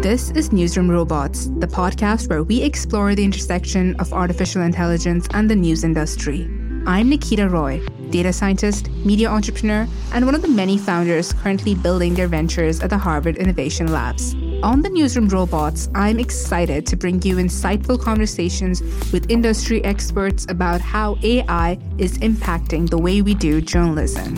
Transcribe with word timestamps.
This 0.00 0.30
is 0.30 0.52
Newsroom 0.52 0.88
Robots, 0.88 1.46
the 1.58 1.66
podcast 1.66 2.30
where 2.30 2.44
we 2.44 2.62
explore 2.62 3.16
the 3.16 3.24
intersection 3.24 3.96
of 3.96 4.12
artificial 4.12 4.62
intelligence 4.62 5.26
and 5.32 5.50
the 5.50 5.56
news 5.56 5.82
industry. 5.82 6.48
I'm 6.86 7.08
Nikita 7.08 7.48
Roy, 7.48 7.84
data 8.10 8.32
scientist, 8.32 8.88
media 9.04 9.28
entrepreneur, 9.28 9.88
and 10.12 10.24
one 10.24 10.36
of 10.36 10.42
the 10.42 10.48
many 10.48 10.78
founders 10.78 11.32
currently 11.32 11.74
building 11.74 12.14
their 12.14 12.28
ventures 12.28 12.78
at 12.78 12.90
the 12.90 12.96
Harvard 12.96 13.38
Innovation 13.38 13.90
Labs. 13.90 14.36
On 14.62 14.82
the 14.82 14.88
Newsroom 14.88 15.28
Robots, 15.28 15.88
I'm 15.96 16.20
excited 16.20 16.86
to 16.86 16.96
bring 16.96 17.20
you 17.22 17.34
insightful 17.34 18.00
conversations 18.00 18.80
with 19.12 19.28
industry 19.28 19.84
experts 19.84 20.46
about 20.48 20.80
how 20.80 21.18
AI 21.24 21.76
is 21.98 22.18
impacting 22.18 22.88
the 22.88 22.98
way 22.98 23.20
we 23.20 23.34
do 23.34 23.60
journalism. 23.60 24.36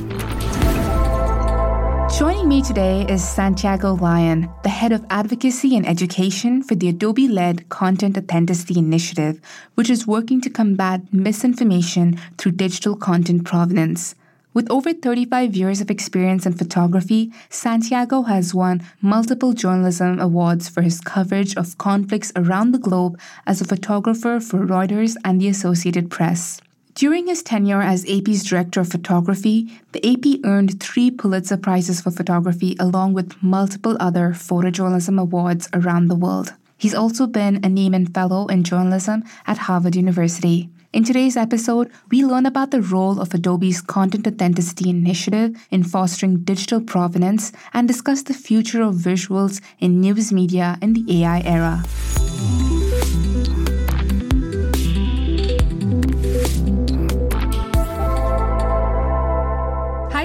Joining 2.19 2.49
me 2.49 2.61
today 2.61 3.07
is 3.09 3.27
Santiago 3.27 3.95
Lyon, 3.95 4.51
the 4.63 4.69
head 4.69 4.93
of 4.93 5.07
advocacy 5.11 5.77
and 5.77 5.87
education 5.87 6.63
for 6.63 6.75
the 6.75 6.89
Adobe 6.89 7.29
led 7.29 7.69
Content 7.69 8.19
Authenticity 8.19 8.79
Initiative, 8.79 9.41
which 9.75 9.89
is 9.89 10.07
working 10.07 10.41
to 10.43 10.51
combat 10.51 11.01
misinformation 11.13 12.19
through 12.37 12.53
digital 12.53 12.97
content 12.97 13.45
provenance. 13.45 14.17
With 14.53 14.71
over 14.71 14.93
35 14.93 15.55
years 15.55 15.81
of 15.81 15.91
experience 15.91 16.45
in 16.45 16.55
photography, 16.55 17.33
Santiago 17.49 18.23
has 18.23 18.53
won 18.53 18.83
multiple 19.01 19.53
journalism 19.53 20.19
awards 20.19 20.69
for 20.69 20.83
his 20.83 21.01
coverage 21.01 21.57
of 21.57 21.79
conflicts 21.79 22.33
around 22.35 22.73
the 22.73 22.79
globe 22.79 23.19
as 23.47 23.61
a 23.61 23.65
photographer 23.65 24.41
for 24.41 24.67
Reuters 24.67 25.17
and 25.25 25.41
the 25.41 25.49
Associated 25.49 26.11
Press. 26.11 26.61
During 27.01 27.29
his 27.29 27.43
tenure 27.43 27.81
as 27.81 28.05
AP's 28.05 28.45
director 28.45 28.81
of 28.81 28.91
photography, 28.91 29.81
the 29.93 30.05
AP 30.05 30.45
earned 30.45 30.83
three 30.83 31.11
Pulitzer 31.11 31.57
Prizes 31.57 32.03
for 32.03 32.11
photography 32.11 32.77
along 32.79 33.15
with 33.15 33.43
multiple 33.43 33.97
other 33.99 34.33
photojournalism 34.33 35.19
awards 35.19 35.67
around 35.73 36.09
the 36.09 36.15
world. 36.15 36.53
He's 36.77 36.95
also 36.95 37.27
been 37.27 37.57
a 37.57 37.71
Nieman 37.71 38.13
Fellow 38.13 38.49
in 38.49 38.65
Journalism 38.65 39.25
at 39.47 39.57
Harvard 39.57 39.97
University. 39.97 40.69
In 40.93 41.03
today's 41.03 41.39
episode, 41.39 41.91
we 42.11 42.23
learn 42.23 42.45
about 42.45 42.71
the 42.71 42.83
role 42.83 43.19
of 43.19 43.33
Adobe's 43.33 43.81
Content 43.81 44.27
Authenticity 44.27 44.91
Initiative 44.91 45.57
in 45.71 45.85
fostering 45.85 46.45
digital 46.45 46.83
provenance 46.83 47.51
and 47.73 47.89
discuss 47.89 48.25
the 48.25 48.35
future 48.35 48.83
of 48.83 48.97
visuals 48.97 49.63
in 49.79 50.03
news 50.03 50.35
media 50.35 50.77
in 50.83 50.93
the 50.93 51.23
AI 51.23 51.41
era. 51.47 52.70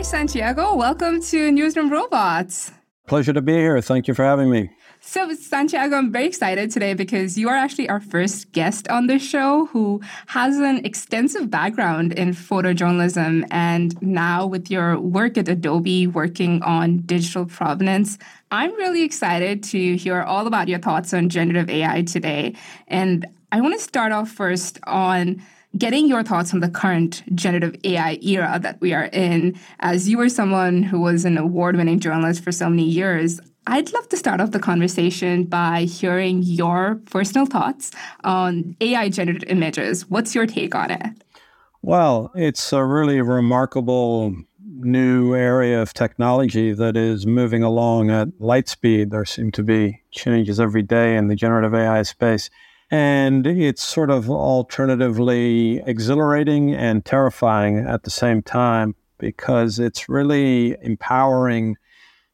Santiago. 0.06 0.76
Welcome 0.76 1.20
to 1.24 1.52
Newsroom 1.52 1.92
Robots. 1.92 2.72
Pleasure 3.08 3.34
to 3.34 3.42
be 3.42 3.54
here. 3.54 3.82
Thank 3.82 4.08
you 4.08 4.14
for 4.14 4.24
having 4.24 4.52
me. 4.52 4.70
So, 5.00 5.34
Santiago, 5.34 5.96
I'm 5.96 6.12
very 6.12 6.28
excited 6.28 6.70
today 6.70 6.94
because 6.94 7.40
you 7.40 7.50
are 7.50 7.56
actually 7.56 7.90
our 7.90 8.00
first 8.00 8.52
guest 8.52 8.88
on 8.88 9.08
this 9.08 9.24
show 9.24 9.66
who 9.66 10.02
has 10.28 10.58
an 10.60 10.86
extensive 10.86 11.50
background 11.50 12.14
in 12.14 12.30
photojournalism. 12.30 13.48
And 13.50 14.00
now, 14.02 14.46
with 14.46 14.70
your 14.70 15.00
work 15.00 15.40
at 15.40 15.50
Adobe 15.50 16.06
working 16.06 16.62
on 16.62 16.98
digital 17.00 17.46
provenance, 17.48 18.20
I'm 18.52 18.74
really 18.76 19.04
excited 19.04 19.64
to 19.64 19.98
hear 19.98 20.22
all 20.22 20.46
about 20.46 20.68
your 20.68 20.80
thoughts 20.80 21.16
on 21.16 21.30
generative 21.30 21.70
AI 21.70 22.04
today. 22.04 22.54
And 22.88 23.26
I 23.52 23.60
want 23.60 23.74
to 23.74 23.82
start 23.82 24.12
off 24.12 24.30
first 24.30 24.80
on 24.84 25.42
getting 25.78 26.08
your 26.08 26.24
thoughts 26.24 26.54
on 26.54 26.60
the 26.60 26.70
current 26.70 27.24
generative 27.36 27.76
AI 27.84 28.18
era 28.22 28.60
that 28.62 28.80
we 28.82 28.94
are 28.94 29.06
in. 29.06 29.60
As 29.80 30.08
you 30.08 30.18
were 30.18 30.30
someone 30.30 30.84
who 30.84 31.00
was 31.00 31.26
an 31.26 31.38
award 31.38 31.76
winning 31.76 32.00
journalist 32.00 32.44
for 32.44 32.52
so 32.52 32.70
many 32.70 32.84
years, 32.84 33.40
I'd 33.68 33.92
love 33.94 34.08
to 34.10 34.18
start 34.18 34.42
off 34.42 34.52
the 34.52 34.60
conversation 34.60 35.44
by 35.44 35.82
hearing 35.84 36.44
your 36.44 37.02
personal 37.06 37.46
thoughts 37.46 37.92
on 38.24 38.76
AI 38.80 39.10
generated 39.10 39.50
images. 39.50 40.08
What's 40.10 40.36
your 40.36 40.46
take 40.46 40.76
on 40.76 40.92
it? 40.92 41.24
Well, 41.82 42.32
it's 42.36 42.72
a 42.72 42.84
really 42.84 43.22
remarkable 43.22 44.36
new 44.78 45.36
area 45.36 45.82
of 45.82 45.94
technology 45.94 46.74
that 46.74 46.96
is 46.96 47.26
moving 47.26 47.64
along 47.64 48.12
at 48.12 48.28
light 48.40 48.70
speed. 48.70 49.10
There 49.10 49.26
seem 49.26 49.52
to 49.54 49.64
be 49.64 50.02
changes 50.12 50.60
every 50.60 50.84
day 50.84 51.16
in 51.16 51.28
the 51.28 51.36
generative 51.36 51.74
AI 51.74 52.04
space. 52.04 52.50
And 52.92 53.48
it's 53.48 53.84
sort 53.84 54.10
of 54.10 54.30
alternatively 54.30 55.82
exhilarating 55.86 56.74
and 56.74 57.04
terrifying 57.04 57.80
at 57.80 58.04
the 58.04 58.12
same 58.12 58.42
time 58.42 58.96
because 59.18 59.80
it's 59.80 60.08
really 60.08 60.76
empowering 60.82 61.78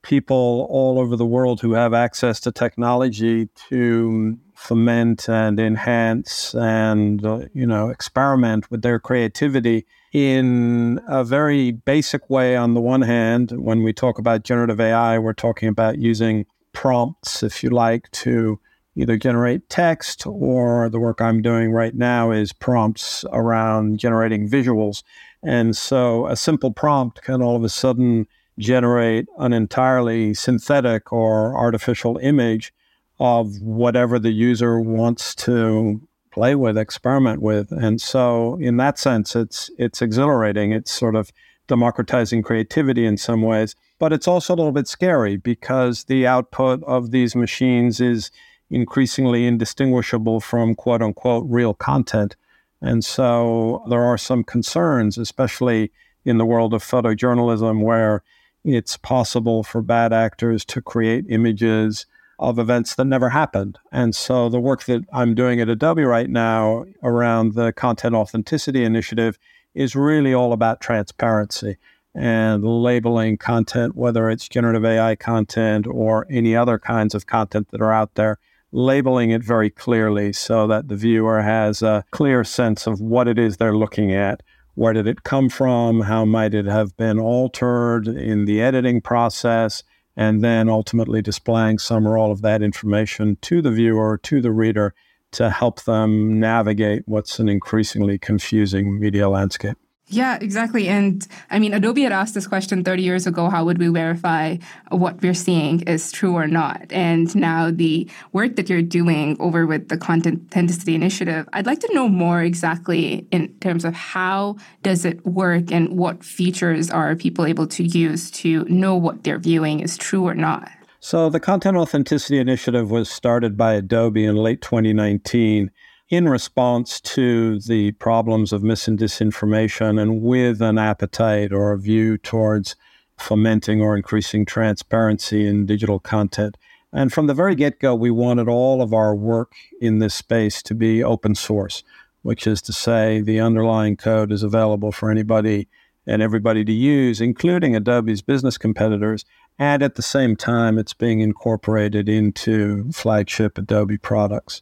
people 0.01 0.67
all 0.69 0.99
over 0.99 1.15
the 1.15 1.25
world 1.25 1.61
who 1.61 1.73
have 1.73 1.93
access 1.93 2.39
to 2.41 2.51
technology 2.51 3.47
to 3.69 4.37
foment 4.55 5.27
and 5.27 5.59
enhance 5.59 6.53
and 6.55 7.25
uh, 7.25 7.39
you 7.53 7.65
know 7.65 7.89
experiment 7.89 8.69
with 8.69 8.81
their 8.83 8.99
creativity 8.99 9.85
in 10.13 10.99
a 11.07 11.23
very 11.23 11.71
basic 11.71 12.29
way 12.29 12.55
on 12.55 12.73
the 12.73 12.81
one 12.81 13.01
hand. 13.01 13.51
When 13.51 13.83
we 13.83 13.93
talk 13.93 14.19
about 14.19 14.43
generative 14.43 14.79
ai 14.79 15.17
we're 15.17 15.33
talking 15.33 15.69
about 15.69 15.97
using 15.97 16.45
prompts 16.73 17.43
if 17.43 17.63
you 17.63 17.69
like 17.69 18.09
to 18.11 18.59
either 18.95 19.17
generate 19.17 19.69
text 19.69 20.25
or 20.25 20.89
the 20.89 20.99
work 20.99 21.21
I'm 21.21 21.41
doing 21.41 21.71
right 21.71 21.95
now 21.95 22.31
is 22.31 22.53
prompts 22.53 23.23
around 23.31 23.99
generating 23.99 24.49
visuals. 24.49 25.03
And 25.43 25.75
so 25.75 26.27
a 26.27 26.35
simple 26.35 26.71
prompt 26.71 27.21
can 27.21 27.41
all 27.41 27.55
of 27.55 27.63
a 27.63 27.69
sudden 27.69 28.27
generate 28.59 29.27
an 29.39 29.53
entirely 29.53 30.33
synthetic 30.33 31.11
or 31.11 31.57
artificial 31.57 32.17
image 32.17 32.73
of 33.19 33.61
whatever 33.61 34.19
the 34.19 34.31
user 34.31 34.79
wants 34.79 35.33
to 35.35 36.01
play 36.31 36.55
with, 36.55 36.77
experiment 36.77 37.41
with. 37.41 37.71
And 37.71 38.01
so 38.01 38.57
in 38.59 38.77
that 38.77 38.97
sense 38.97 39.35
it's 39.35 39.69
it's 39.77 40.01
exhilarating. 40.01 40.71
It's 40.71 40.91
sort 40.91 41.15
of 41.15 41.31
democratizing 41.67 42.43
creativity 42.43 43.05
in 43.05 43.17
some 43.17 43.41
ways, 43.41 43.75
but 43.99 44.11
it's 44.11 44.27
also 44.27 44.53
a 44.53 44.57
little 44.57 44.71
bit 44.71 44.87
scary 44.87 45.37
because 45.37 46.05
the 46.05 46.27
output 46.27 46.83
of 46.83 47.11
these 47.11 47.35
machines 47.35 48.01
is 48.01 48.31
increasingly 48.71 49.45
indistinguishable 49.45 50.39
from 50.39 50.73
quote 50.73 51.01
unquote 51.01 51.45
real 51.47 51.73
content. 51.73 52.35
And 52.81 53.05
so 53.05 53.83
there 53.89 54.01
are 54.01 54.17
some 54.17 54.43
concerns, 54.43 55.17
especially 55.17 55.91
in 56.25 56.37
the 56.37 56.45
world 56.45 56.73
of 56.73 56.83
photojournalism 56.83 57.83
where 57.83 58.23
it's 58.63 58.97
possible 58.97 59.63
for 59.63 59.81
bad 59.81 60.13
actors 60.13 60.63
to 60.65 60.81
create 60.81 61.25
images 61.29 62.05
of 62.39 62.57
events 62.57 62.95
that 62.95 63.05
never 63.05 63.29
happened. 63.29 63.77
And 63.91 64.15
so 64.15 64.49
the 64.49 64.59
work 64.59 64.85
that 64.85 65.03
I'm 65.13 65.35
doing 65.35 65.61
at 65.61 65.69
Adobe 65.69 66.03
right 66.03 66.29
now 66.29 66.85
around 67.03 67.53
the 67.53 67.71
Content 67.71 68.15
Authenticity 68.15 68.83
Initiative 68.83 69.37
is 69.75 69.95
really 69.95 70.33
all 70.33 70.53
about 70.53 70.81
transparency 70.81 71.77
and 72.13 72.63
labeling 72.63 73.37
content, 73.37 73.95
whether 73.95 74.29
it's 74.29 74.49
generative 74.49 74.83
AI 74.83 75.15
content 75.15 75.87
or 75.87 76.27
any 76.29 76.55
other 76.55 76.77
kinds 76.77 77.15
of 77.15 77.25
content 77.25 77.69
that 77.71 77.81
are 77.81 77.93
out 77.93 78.15
there, 78.15 78.37
labeling 78.71 79.31
it 79.31 79.43
very 79.43 79.69
clearly 79.69 80.33
so 80.33 80.67
that 80.67 80.87
the 80.87 80.95
viewer 80.95 81.41
has 81.41 81.81
a 81.81 82.03
clear 82.11 82.43
sense 82.43 82.87
of 82.87 82.99
what 83.01 83.27
it 83.27 83.37
is 83.37 83.57
they're 83.57 83.75
looking 83.75 84.13
at. 84.13 84.41
Where 84.75 84.93
did 84.93 85.07
it 85.07 85.23
come 85.23 85.49
from? 85.49 86.01
How 86.01 86.25
might 86.25 86.53
it 86.53 86.65
have 86.65 86.95
been 86.95 87.19
altered 87.19 88.07
in 88.07 88.45
the 88.45 88.61
editing 88.61 89.01
process? 89.01 89.83
and 90.15 90.43
then 90.43 90.69
ultimately 90.69 91.21
displaying 91.21 91.79
some 91.79 92.07
or 92.07 92.17
all 92.17 92.31
of 92.31 92.41
that 92.41 92.61
information 92.61 93.37
to 93.41 93.61
the 93.61 93.71
viewer, 93.71 94.19
to 94.23 94.41
the 94.41 94.51
reader, 94.51 94.93
to 95.31 95.49
help 95.49 95.83
them 95.83 96.39
navigate 96.39 97.03
what's 97.05 97.39
an 97.39 97.47
increasingly 97.47 98.17
confusing 98.17 98.99
media 98.99 99.29
landscape. 99.29 99.77
Yeah, 100.11 100.37
exactly. 100.41 100.89
And 100.89 101.25
I 101.49 101.57
mean, 101.57 101.73
Adobe 101.73 102.03
had 102.03 102.11
asked 102.11 102.33
this 102.33 102.45
question 102.45 102.83
30 102.83 103.01
years 103.01 103.25
ago 103.25 103.49
how 103.49 103.63
would 103.63 103.77
we 103.77 103.87
verify 103.87 104.57
what 104.89 105.21
we're 105.21 105.33
seeing 105.33 105.81
is 105.83 106.11
true 106.11 106.35
or 106.35 106.47
not? 106.47 106.91
And 106.91 107.33
now 107.33 107.71
the 107.71 108.09
work 108.33 108.57
that 108.57 108.69
you're 108.69 108.81
doing 108.81 109.37
over 109.39 109.65
with 109.65 109.87
the 109.87 109.97
Content 109.97 110.41
Authenticity 110.47 110.95
Initiative, 110.95 111.47
I'd 111.53 111.65
like 111.65 111.79
to 111.79 111.93
know 111.93 112.09
more 112.09 112.41
exactly 112.41 113.25
in 113.31 113.47
terms 113.59 113.85
of 113.85 113.93
how 113.93 114.57
does 114.83 115.05
it 115.05 115.25
work 115.25 115.71
and 115.71 115.97
what 115.97 116.23
features 116.23 116.89
are 116.89 117.15
people 117.15 117.45
able 117.45 117.67
to 117.67 117.83
use 117.83 118.29
to 118.31 118.65
know 118.65 118.95
what 118.95 119.23
they're 119.23 119.39
viewing 119.39 119.79
is 119.79 119.97
true 119.97 120.27
or 120.27 120.35
not? 120.35 120.69
So, 120.99 121.29
the 121.29 121.39
Content 121.39 121.77
Authenticity 121.77 122.37
Initiative 122.37 122.91
was 122.91 123.09
started 123.09 123.57
by 123.57 123.73
Adobe 123.73 124.23
in 124.23 124.35
late 124.35 124.61
2019 124.61 125.71
in 126.11 126.27
response 126.27 126.99
to 126.99 127.57
the 127.61 127.93
problems 127.93 128.51
of 128.51 128.61
mis 128.61 128.85
and 128.85 128.99
disinformation 128.99 129.99
and 129.99 130.21
with 130.21 130.61
an 130.61 130.77
appetite 130.77 131.53
or 131.53 131.71
a 131.71 131.79
view 131.79 132.17
towards 132.17 132.75
fomenting 133.17 133.81
or 133.81 133.95
increasing 133.95 134.45
transparency 134.45 135.47
in 135.47 135.65
digital 135.65 135.99
content. 135.99 136.57
And 136.91 137.13
from 137.13 137.27
the 137.27 137.33
very 137.33 137.55
get 137.55 137.79
go, 137.79 137.95
we 137.95 138.11
wanted 138.11 138.49
all 138.49 138.81
of 138.81 138.93
our 138.93 139.15
work 139.15 139.53
in 139.79 139.99
this 139.99 140.13
space 140.13 140.61
to 140.63 140.75
be 140.75 141.01
open 141.01 141.33
source, 141.33 141.81
which 142.23 142.45
is 142.45 142.61
to 142.63 142.73
say, 142.73 143.21
the 143.21 143.39
underlying 143.39 143.95
code 143.95 144.33
is 144.33 144.43
available 144.43 144.91
for 144.91 145.09
anybody 145.09 145.69
and 146.05 146.21
everybody 146.21 146.65
to 146.65 146.73
use, 146.73 147.21
including 147.21 147.73
Adobe's 147.73 148.21
business 148.21 148.57
competitors. 148.57 149.23
And 149.57 149.81
at 149.81 149.95
the 149.95 150.01
same 150.01 150.35
time, 150.35 150.77
it's 150.77 150.93
being 150.93 151.21
incorporated 151.21 152.09
into 152.09 152.91
flagship 152.91 153.57
Adobe 153.57 153.97
products. 153.97 154.61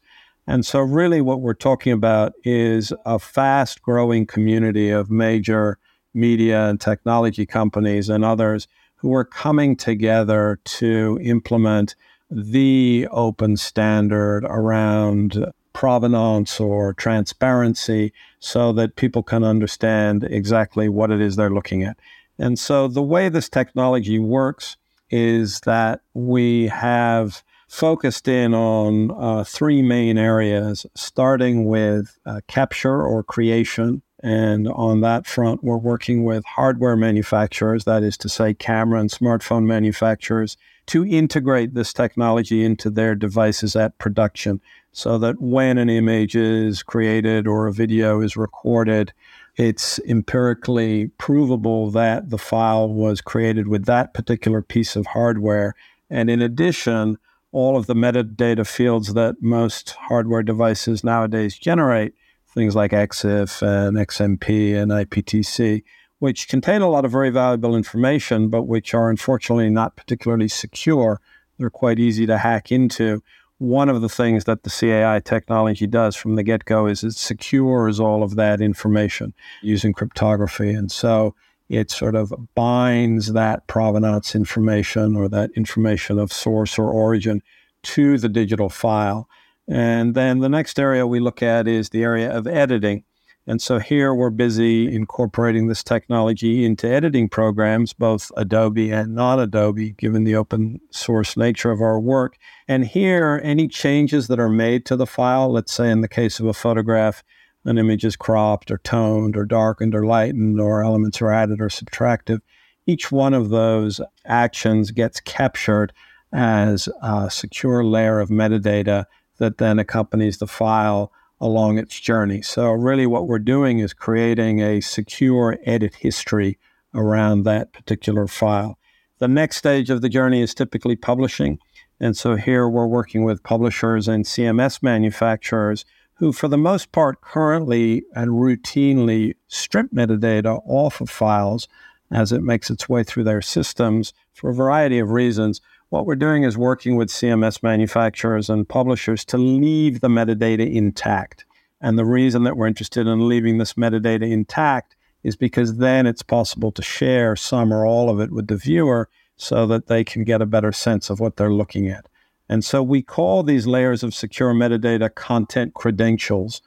And 0.49 0.65
so, 0.65 0.79
really, 0.79 1.21
what 1.21 1.41
we're 1.41 1.53
talking 1.53 1.93
about 1.93 2.33
is 2.43 2.91
a 3.05 3.19
fast 3.19 3.83
growing 3.83 4.25
community 4.25 4.89
of 4.89 5.11
major 5.11 5.77
media 6.15 6.65
and 6.65 6.81
technology 6.81 7.45
companies 7.45 8.09
and 8.09 8.25
others 8.25 8.67
who 8.95 9.13
are 9.13 9.23
coming 9.23 9.75
together 9.75 10.59
to 10.65 11.19
implement 11.21 11.93
the 12.31 13.07
open 13.11 13.57
standard 13.57 14.43
around 14.43 15.45
provenance 15.73 16.59
or 16.59 16.95
transparency 16.95 18.11
so 18.39 18.73
that 18.73 18.95
people 18.95 19.21
can 19.21 19.43
understand 19.43 20.23
exactly 20.23 20.89
what 20.89 21.11
it 21.11 21.21
is 21.21 21.35
they're 21.35 21.51
looking 21.51 21.83
at. 21.83 21.95
And 22.39 22.57
so, 22.57 22.87
the 22.87 23.03
way 23.03 23.29
this 23.29 23.49
technology 23.49 24.17
works 24.17 24.77
is 25.11 25.59
that 25.59 26.01
we 26.15 26.69
have 26.69 27.43
focused 27.69 28.27
in 28.27 28.53
on 28.53 29.11
uh, 29.11 29.43
three 29.43 29.81
main 29.81 30.17
areas, 30.17 30.85
starting 30.95 31.65
with 31.65 32.17
uh, 32.25 32.41
capture 32.47 33.01
or 33.01 33.23
creation. 33.23 34.01
And 34.21 34.67
on 34.67 34.99
that 35.01 35.25
front, 35.27 35.63
we're 35.63 35.77
working 35.77 36.25
with 36.25 36.43
hardware 36.43 36.97
manufacturers, 36.97 37.85
that 37.85 38.03
is 38.03 38.17
to 38.17 38.27
say, 38.27 38.53
camera 38.53 38.99
and 38.99 39.09
smartphone 39.09 39.65
manufacturers, 39.65 40.57
to 40.87 41.05
integrate 41.05 41.75
this 41.75 41.93
technology 41.93 42.65
into 42.65 42.89
their 42.89 43.13
devices 43.13 43.75
at 43.75 43.97
production 43.99 44.59
so 44.91 45.19
that 45.19 45.39
when 45.39 45.77
an 45.77 45.89
image 45.89 46.35
is 46.35 46.81
created 46.81 47.45
or 47.47 47.67
a 47.67 47.71
video 47.71 48.19
is 48.21 48.35
recorded, 48.35 49.13
it's 49.55 49.99
empirically 49.99 51.09
provable 51.19 51.91
that 51.91 52.31
the 52.31 52.39
file 52.39 52.89
was 52.89 53.21
created 53.21 53.67
with 53.67 53.85
that 53.85 54.15
particular 54.15 54.63
piece 54.63 54.95
of 54.95 55.05
hardware. 55.05 55.75
And 56.09 56.29
in 56.29 56.41
addition, 56.41 57.19
all 57.51 57.77
of 57.77 57.87
the 57.87 57.95
metadata 57.95 58.65
fields 58.65 59.13
that 59.13 59.35
most 59.41 59.91
hardware 59.91 60.43
devices 60.43 61.03
nowadays 61.03 61.57
generate, 61.57 62.13
things 62.53 62.75
like 62.75 62.91
EXIF 62.91 63.61
and 63.61 63.97
XMP 63.97 64.75
and 64.75 64.91
IPTC, 64.91 65.83
which 66.19 66.47
contain 66.47 66.81
a 66.81 66.89
lot 66.89 67.05
of 67.05 67.11
very 67.11 67.29
valuable 67.29 67.75
information, 67.75 68.49
but 68.49 68.63
which 68.63 68.93
are 68.93 69.09
unfortunately 69.09 69.69
not 69.69 69.95
particularly 69.95 70.47
secure. 70.47 71.19
They're 71.57 71.69
quite 71.69 71.99
easy 71.99 72.25
to 72.27 72.37
hack 72.37 72.71
into. 72.71 73.23
One 73.57 73.89
of 73.89 74.01
the 74.01 74.09
things 74.09 74.45
that 74.45 74.63
the 74.63 74.69
CAI 74.69 75.19
technology 75.19 75.85
does 75.87 76.15
from 76.15 76.35
the 76.35 76.43
get 76.43 76.65
go 76.65 76.87
is 76.87 77.03
it 77.03 77.15
secures 77.15 77.99
all 77.99 78.23
of 78.23 78.35
that 78.35 78.61
information 78.61 79.33
using 79.61 79.91
cryptography. 79.91 80.69
And 80.69 80.89
so 80.89 81.35
it 81.69 81.91
sort 81.91 82.15
of 82.15 82.33
binds 82.55 83.33
that 83.33 83.67
provenance 83.67 84.35
information 84.35 85.15
or 85.15 85.29
that 85.29 85.51
information 85.55 86.17
of 86.17 86.33
source 86.33 86.79
or 86.79 86.89
origin 86.89 87.41
to 87.83 88.17
the 88.17 88.29
digital 88.29 88.69
file. 88.69 89.29
And 89.67 90.15
then 90.15 90.39
the 90.39 90.49
next 90.49 90.79
area 90.79 91.05
we 91.05 91.19
look 91.19 91.43
at 91.43 91.67
is 91.67 91.89
the 91.89 92.03
area 92.03 92.35
of 92.35 92.47
editing. 92.47 93.03
And 93.45 93.61
so 93.61 93.79
here 93.79 94.13
we're 94.13 94.29
busy 94.29 94.93
incorporating 94.93 95.67
this 95.67 95.83
technology 95.83 96.65
into 96.65 96.87
editing 96.87 97.29
programs, 97.29 97.93
both 97.93 98.31
Adobe 98.37 98.91
and 98.91 99.15
non 99.15 99.39
Adobe, 99.39 99.91
given 99.93 100.23
the 100.23 100.35
open 100.35 100.79
source 100.91 101.35
nature 101.35 101.71
of 101.71 101.81
our 101.81 101.99
work. 101.99 102.37
And 102.67 102.85
here, 102.85 103.41
any 103.43 103.67
changes 103.67 104.27
that 104.27 104.39
are 104.39 104.49
made 104.49 104.85
to 104.87 104.95
the 104.95 105.07
file, 105.07 105.51
let's 105.51 105.73
say 105.73 105.89
in 105.89 106.01
the 106.01 106.07
case 106.07 106.39
of 106.39 106.45
a 106.45 106.53
photograph, 106.53 107.23
an 107.65 107.77
image 107.77 108.05
is 108.05 108.15
cropped 108.15 108.71
or 108.71 108.77
toned 108.79 109.35
or 109.35 109.45
darkened 109.45 109.93
or 109.93 110.05
lightened 110.05 110.59
or 110.59 110.83
elements 110.83 111.21
are 111.21 111.31
added 111.31 111.61
or 111.61 111.69
subtracted. 111.69 112.41
Each 112.85 113.11
one 113.11 113.33
of 113.33 113.49
those 113.49 114.01
actions 114.25 114.91
gets 114.91 115.19
captured 115.19 115.93
as 116.31 116.87
a 117.01 117.29
secure 117.29 117.83
layer 117.83 118.19
of 118.19 118.29
metadata 118.29 119.05
that 119.37 119.57
then 119.57 119.79
accompanies 119.79 120.37
the 120.37 120.47
file 120.47 121.11
along 121.41 121.77
its 121.77 121.99
journey. 121.99 122.41
So, 122.41 122.71
really, 122.71 123.07
what 123.07 123.27
we're 123.27 123.39
doing 123.39 123.79
is 123.79 123.93
creating 123.93 124.59
a 124.59 124.81
secure 124.81 125.57
edit 125.65 125.95
history 125.95 126.59
around 126.93 127.43
that 127.43 127.71
particular 127.73 128.27
file. 128.27 128.77
The 129.19 129.27
next 129.27 129.57
stage 129.57 129.89
of 129.89 130.01
the 130.01 130.09
journey 130.09 130.41
is 130.41 130.53
typically 130.53 130.95
publishing. 130.95 131.59
And 131.99 132.15
so, 132.15 132.35
here 132.35 132.67
we're 132.67 132.87
working 132.87 133.23
with 133.23 133.43
publishers 133.43 134.07
and 134.07 134.25
CMS 134.25 134.83
manufacturers 134.83 135.85
who, 136.19 136.33
for 136.33 136.49
the 136.49 136.57
most 136.57 136.91
part, 136.91 137.21
currently 137.21 138.03
and 138.13 138.31
routinely 138.31 139.35
strip 139.47 139.89
metadata 139.91 140.61
off 140.65 140.99
of 140.99 141.09
files 141.09 141.67
as 142.11 142.33
it 142.33 142.43
makes 142.43 142.69
its 142.69 142.89
way 142.89 143.03
through 143.03 143.23
their 143.23 143.41
systems 143.41 144.13
for 144.33 144.49
a 144.49 144.53
variety 144.53 144.99
of 144.99 145.11
reasons. 145.11 145.61
What 145.87 146.05
we're 146.05 146.15
doing 146.15 146.43
is 146.43 146.57
working 146.57 146.97
with 146.97 147.07
CMS 147.07 147.63
manufacturers 147.63 148.49
and 148.49 148.67
publishers 148.67 149.23
to 149.25 149.37
leave 149.37 150.01
the 150.01 150.09
metadata 150.09 150.69
intact. 150.69 151.45
And 151.79 151.97
the 151.97 152.05
reason 152.05 152.43
that 152.43 152.57
we're 152.57 152.67
interested 152.67 153.07
in 153.07 153.29
leaving 153.29 153.57
this 153.57 153.75
metadata 153.75 154.29
intact 154.29 154.97
is 155.23 155.37
because 155.37 155.77
then 155.77 156.05
it's 156.05 156.21
possible 156.21 156.71
to 156.73 156.81
share 156.81 157.37
some 157.37 157.73
or 157.73 157.85
all 157.85 158.09
of 158.09 158.19
it 158.19 158.31
with 158.31 158.47
the 158.47 158.57
viewer 158.57 159.09
so 159.37 159.65
that 159.67 159.87
they 159.87 160.03
can 160.03 160.25
get 160.25 160.41
a 160.41 160.45
better 160.45 160.73
sense 160.73 161.09
of 161.09 161.21
what 161.21 161.37
they're 161.37 161.53
looking 161.53 161.87
at. 161.87 162.07
And 162.49 162.65
so 162.65 162.81
we 162.81 163.03
call 163.03 163.43
these 163.43 163.67
layers 163.67 164.03
of 164.03 164.15
secure 164.15 164.53
metadata 164.53 165.13
content 165.13 165.75
credentials, 165.75 166.61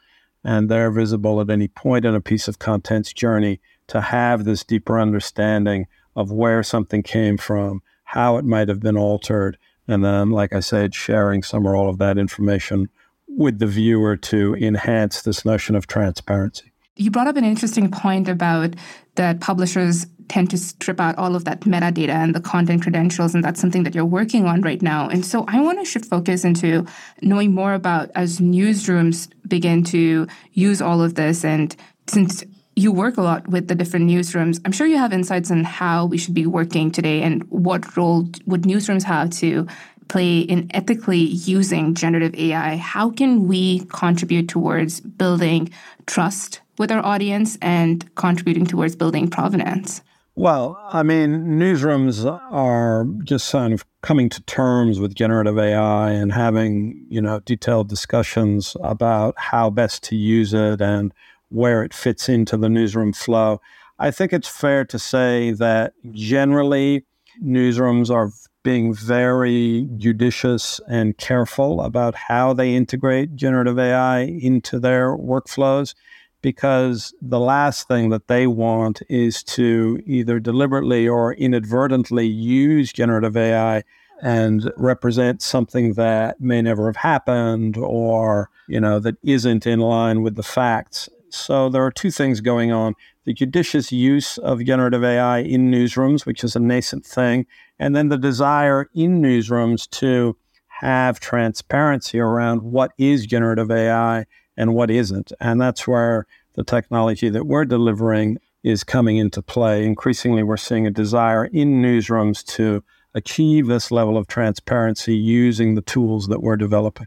and 0.44 0.68
they're 0.68 0.92
visible 0.92 1.40
at 1.40 1.50
any 1.50 1.68
point 1.68 2.04
in 2.04 2.14
a 2.14 2.20
piece 2.20 2.46
of 2.46 2.60
content's 2.60 3.12
journey 3.12 3.60
to 3.88 4.00
have 4.00 4.44
this 4.44 4.62
deeper 4.62 4.98
understanding 4.98 5.86
of 6.14 6.30
where 6.30 6.62
something 6.62 7.02
came 7.02 7.36
from, 7.36 7.82
how 8.04 8.36
it 8.36 8.44
might 8.44 8.68
have 8.68 8.80
been 8.80 8.96
altered, 8.96 9.58
and 9.88 10.04
then, 10.04 10.30
like 10.30 10.52
I 10.52 10.60
said, 10.60 10.94
sharing 10.94 11.42
some 11.42 11.66
or 11.66 11.74
all 11.74 11.88
of 11.88 11.98
that 11.98 12.16
information 12.16 12.88
with 13.26 13.58
the 13.58 13.66
viewer 13.66 14.16
to 14.16 14.54
enhance 14.54 15.22
this 15.22 15.44
notion 15.44 15.74
of 15.74 15.86
transparency. 15.86 16.72
You 16.96 17.10
brought 17.10 17.26
up 17.26 17.36
an 17.36 17.44
interesting 17.44 17.90
point 17.90 18.28
about 18.28 18.74
that 19.14 19.40
publishers 19.40 20.06
tend 20.28 20.50
to 20.50 20.58
strip 20.58 21.00
out 21.00 21.16
all 21.18 21.36
of 21.36 21.44
that 21.44 21.60
metadata 21.60 22.10
and 22.10 22.34
the 22.34 22.40
content 22.40 22.82
credentials, 22.82 23.34
and 23.34 23.42
that's 23.44 23.60
something 23.60 23.82
that 23.84 23.94
you're 23.94 24.04
working 24.04 24.46
on 24.46 24.62
right 24.62 24.82
now. 24.82 25.08
And 25.08 25.24
so 25.24 25.44
I 25.48 25.60
want 25.60 25.78
to 25.78 25.84
shift 25.84 26.06
focus 26.06 26.44
into 26.44 26.86
knowing 27.20 27.52
more 27.54 27.74
about 27.74 28.10
as 28.14 28.40
newsrooms 28.40 29.28
begin 29.46 29.84
to 29.84 30.26
use 30.52 30.82
all 30.82 31.02
of 31.02 31.14
this, 31.14 31.44
and 31.44 31.74
since 32.06 32.44
you 32.74 32.90
work 32.90 33.18
a 33.18 33.22
lot 33.22 33.46
with 33.48 33.68
the 33.68 33.74
different 33.74 34.08
newsrooms. 34.08 34.58
I'm 34.64 34.72
sure 34.72 34.86
you 34.86 34.96
have 34.96 35.12
insights 35.12 35.50
on 35.50 35.62
how 35.64 36.06
we 36.06 36.16
should 36.16 36.32
be 36.32 36.46
working 36.46 36.90
today 36.90 37.22
and 37.22 37.42
what 37.50 37.98
role 37.98 38.26
would 38.46 38.62
newsrooms 38.62 39.02
have 39.02 39.30
to 39.40 39.66
play 40.08 40.40
in 40.40 40.70
ethically 40.72 41.18
using 41.18 41.94
generative 41.94 42.34
AI. 42.34 42.76
How 42.76 43.10
can 43.10 43.46
we 43.46 43.80
contribute 43.86 44.48
towards 44.48 45.00
building 45.00 45.70
trust 46.06 46.60
with 46.78 46.90
our 46.90 47.04
audience 47.04 47.56
and 47.62 48.14
contributing 48.14 48.66
towards 48.66 48.96
building 48.96 49.28
provenance? 49.28 50.02
Well, 50.34 50.80
I 50.90 51.02
mean, 51.02 51.58
newsrooms 51.58 52.24
are 52.50 53.06
just 53.22 53.52
kind 53.52 53.74
of 53.74 53.84
coming 54.00 54.30
to 54.30 54.42
terms 54.44 54.98
with 54.98 55.14
generative 55.14 55.58
AI 55.58 56.10
and 56.10 56.32
having, 56.32 57.04
you 57.10 57.20
know, 57.20 57.40
detailed 57.40 57.88
discussions 57.88 58.74
about 58.82 59.34
how 59.36 59.68
best 59.68 60.02
to 60.04 60.16
use 60.16 60.54
it 60.54 60.80
and 60.80 61.12
where 61.50 61.82
it 61.82 61.92
fits 61.92 62.30
into 62.30 62.56
the 62.56 62.70
newsroom 62.70 63.12
flow. 63.12 63.60
I 63.98 64.10
think 64.10 64.32
it's 64.32 64.48
fair 64.48 64.86
to 64.86 64.98
say 64.98 65.50
that 65.52 65.92
generally 66.12 67.04
newsrooms 67.44 68.10
are 68.10 68.30
being 68.62 68.94
very 68.94 69.86
judicious 69.98 70.80
and 70.88 71.18
careful 71.18 71.82
about 71.82 72.14
how 72.14 72.54
they 72.54 72.74
integrate 72.74 73.36
generative 73.36 73.78
AI 73.78 74.20
into 74.20 74.78
their 74.78 75.14
workflows 75.14 75.94
because 76.42 77.14
the 77.22 77.40
last 77.40 77.88
thing 77.88 78.10
that 78.10 78.28
they 78.28 78.46
want 78.46 79.00
is 79.08 79.42
to 79.44 80.02
either 80.04 80.38
deliberately 80.40 81.08
or 81.08 81.34
inadvertently 81.34 82.26
use 82.26 82.92
generative 82.92 83.36
AI 83.36 83.84
and 84.20 84.72
represent 84.76 85.42
something 85.42 85.94
that 85.94 86.40
may 86.40 86.62
never 86.62 86.86
have 86.86 86.96
happened 86.96 87.76
or 87.76 88.50
you 88.68 88.80
know 88.80 88.98
that 89.00 89.16
isn't 89.22 89.66
in 89.66 89.80
line 89.80 90.22
with 90.22 90.36
the 90.36 90.42
facts. 90.42 91.08
So 91.30 91.68
there 91.68 91.84
are 91.84 91.90
two 91.90 92.10
things 92.10 92.40
going 92.40 92.72
on. 92.72 92.94
The 93.24 93.32
judicious 93.32 93.90
use 93.90 94.36
of 94.38 94.64
generative 94.64 95.02
AI 95.02 95.38
in 95.38 95.70
newsrooms, 95.70 96.26
which 96.26 96.44
is 96.44 96.54
a 96.54 96.60
nascent 96.60 97.06
thing, 97.06 97.46
and 97.78 97.96
then 97.96 98.08
the 98.08 98.18
desire 98.18 98.90
in 98.94 99.22
newsrooms 99.22 99.88
to 99.90 100.36
have 100.80 101.20
transparency 101.20 102.18
around 102.18 102.62
what 102.62 102.92
is 102.98 103.26
generative 103.26 103.70
AI 103.70 104.26
and 104.56 104.74
what 104.74 104.90
isn't. 104.90 105.32
And 105.40 105.60
that's 105.60 105.86
where 105.86 106.26
the 106.54 106.64
technology 106.64 107.28
that 107.30 107.46
we're 107.46 107.64
delivering 107.64 108.38
is 108.62 108.84
coming 108.84 109.16
into 109.16 109.42
play. 109.42 109.84
Increasingly, 109.84 110.42
we're 110.42 110.56
seeing 110.56 110.86
a 110.86 110.90
desire 110.90 111.46
in 111.46 111.82
newsrooms 111.82 112.44
to 112.56 112.84
achieve 113.14 113.66
this 113.66 113.90
level 113.90 114.16
of 114.16 114.26
transparency 114.26 115.14
using 115.14 115.74
the 115.74 115.82
tools 115.82 116.28
that 116.28 116.42
we're 116.42 116.56
developing. 116.56 117.06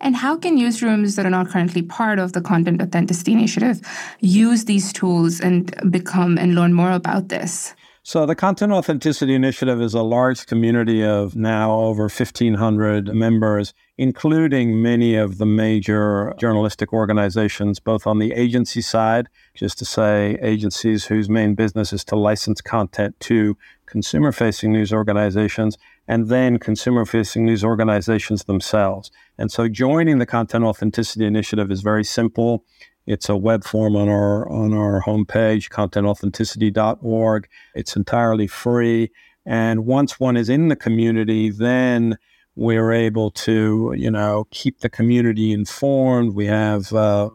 And 0.00 0.14
how 0.16 0.36
can 0.36 0.58
newsrooms 0.58 1.16
that 1.16 1.26
are 1.26 1.30
not 1.30 1.48
currently 1.48 1.82
part 1.82 2.18
of 2.18 2.32
the 2.32 2.40
Content 2.40 2.82
Authenticity 2.82 3.32
Initiative 3.32 3.80
use 4.20 4.66
these 4.66 4.92
tools 4.92 5.40
and 5.40 5.74
become 5.90 6.38
and 6.38 6.54
learn 6.54 6.72
more 6.72 6.92
about 6.92 7.28
this? 7.28 7.74
So, 8.04 8.26
the 8.26 8.34
Content 8.34 8.72
Authenticity 8.72 9.32
Initiative 9.32 9.80
is 9.80 9.94
a 9.94 10.02
large 10.02 10.46
community 10.46 11.04
of 11.04 11.36
now 11.36 11.70
over 11.70 12.02
1,500 12.08 13.14
members, 13.14 13.74
including 13.96 14.82
many 14.82 15.14
of 15.14 15.38
the 15.38 15.46
major 15.46 16.34
journalistic 16.36 16.92
organizations, 16.92 17.78
both 17.78 18.04
on 18.04 18.18
the 18.18 18.32
agency 18.32 18.80
side, 18.80 19.28
just 19.54 19.78
to 19.78 19.84
say 19.84 20.36
agencies 20.42 21.04
whose 21.04 21.30
main 21.30 21.54
business 21.54 21.92
is 21.92 22.02
to 22.06 22.16
license 22.16 22.60
content 22.60 23.20
to 23.20 23.56
consumer 23.86 24.32
facing 24.32 24.72
news 24.72 24.92
organizations, 24.92 25.78
and 26.08 26.26
then 26.26 26.58
consumer 26.58 27.04
facing 27.04 27.44
news 27.44 27.62
organizations 27.62 28.44
themselves. 28.44 29.12
And 29.38 29.52
so, 29.52 29.68
joining 29.68 30.18
the 30.18 30.26
Content 30.26 30.64
Authenticity 30.64 31.24
Initiative 31.24 31.70
is 31.70 31.82
very 31.82 32.02
simple. 32.02 32.64
It's 33.06 33.28
a 33.28 33.36
web 33.36 33.64
form 33.64 33.96
on 33.96 34.08
our 34.08 34.48
on 34.48 34.72
our 34.72 35.02
homepage, 35.02 35.70
contentauthenticity.org. 35.70 37.48
It's 37.74 37.96
entirely 37.96 38.46
free, 38.46 39.10
and 39.44 39.86
once 39.86 40.20
one 40.20 40.36
is 40.36 40.48
in 40.48 40.68
the 40.68 40.76
community, 40.76 41.50
then 41.50 42.18
we're 42.54 42.92
able 42.92 43.30
to, 43.30 43.94
you 43.96 44.10
know, 44.10 44.46
keep 44.50 44.80
the 44.80 44.90
community 44.90 45.52
informed. 45.52 46.34
We 46.34 46.46
have 46.46 46.92
uh, 46.92 47.30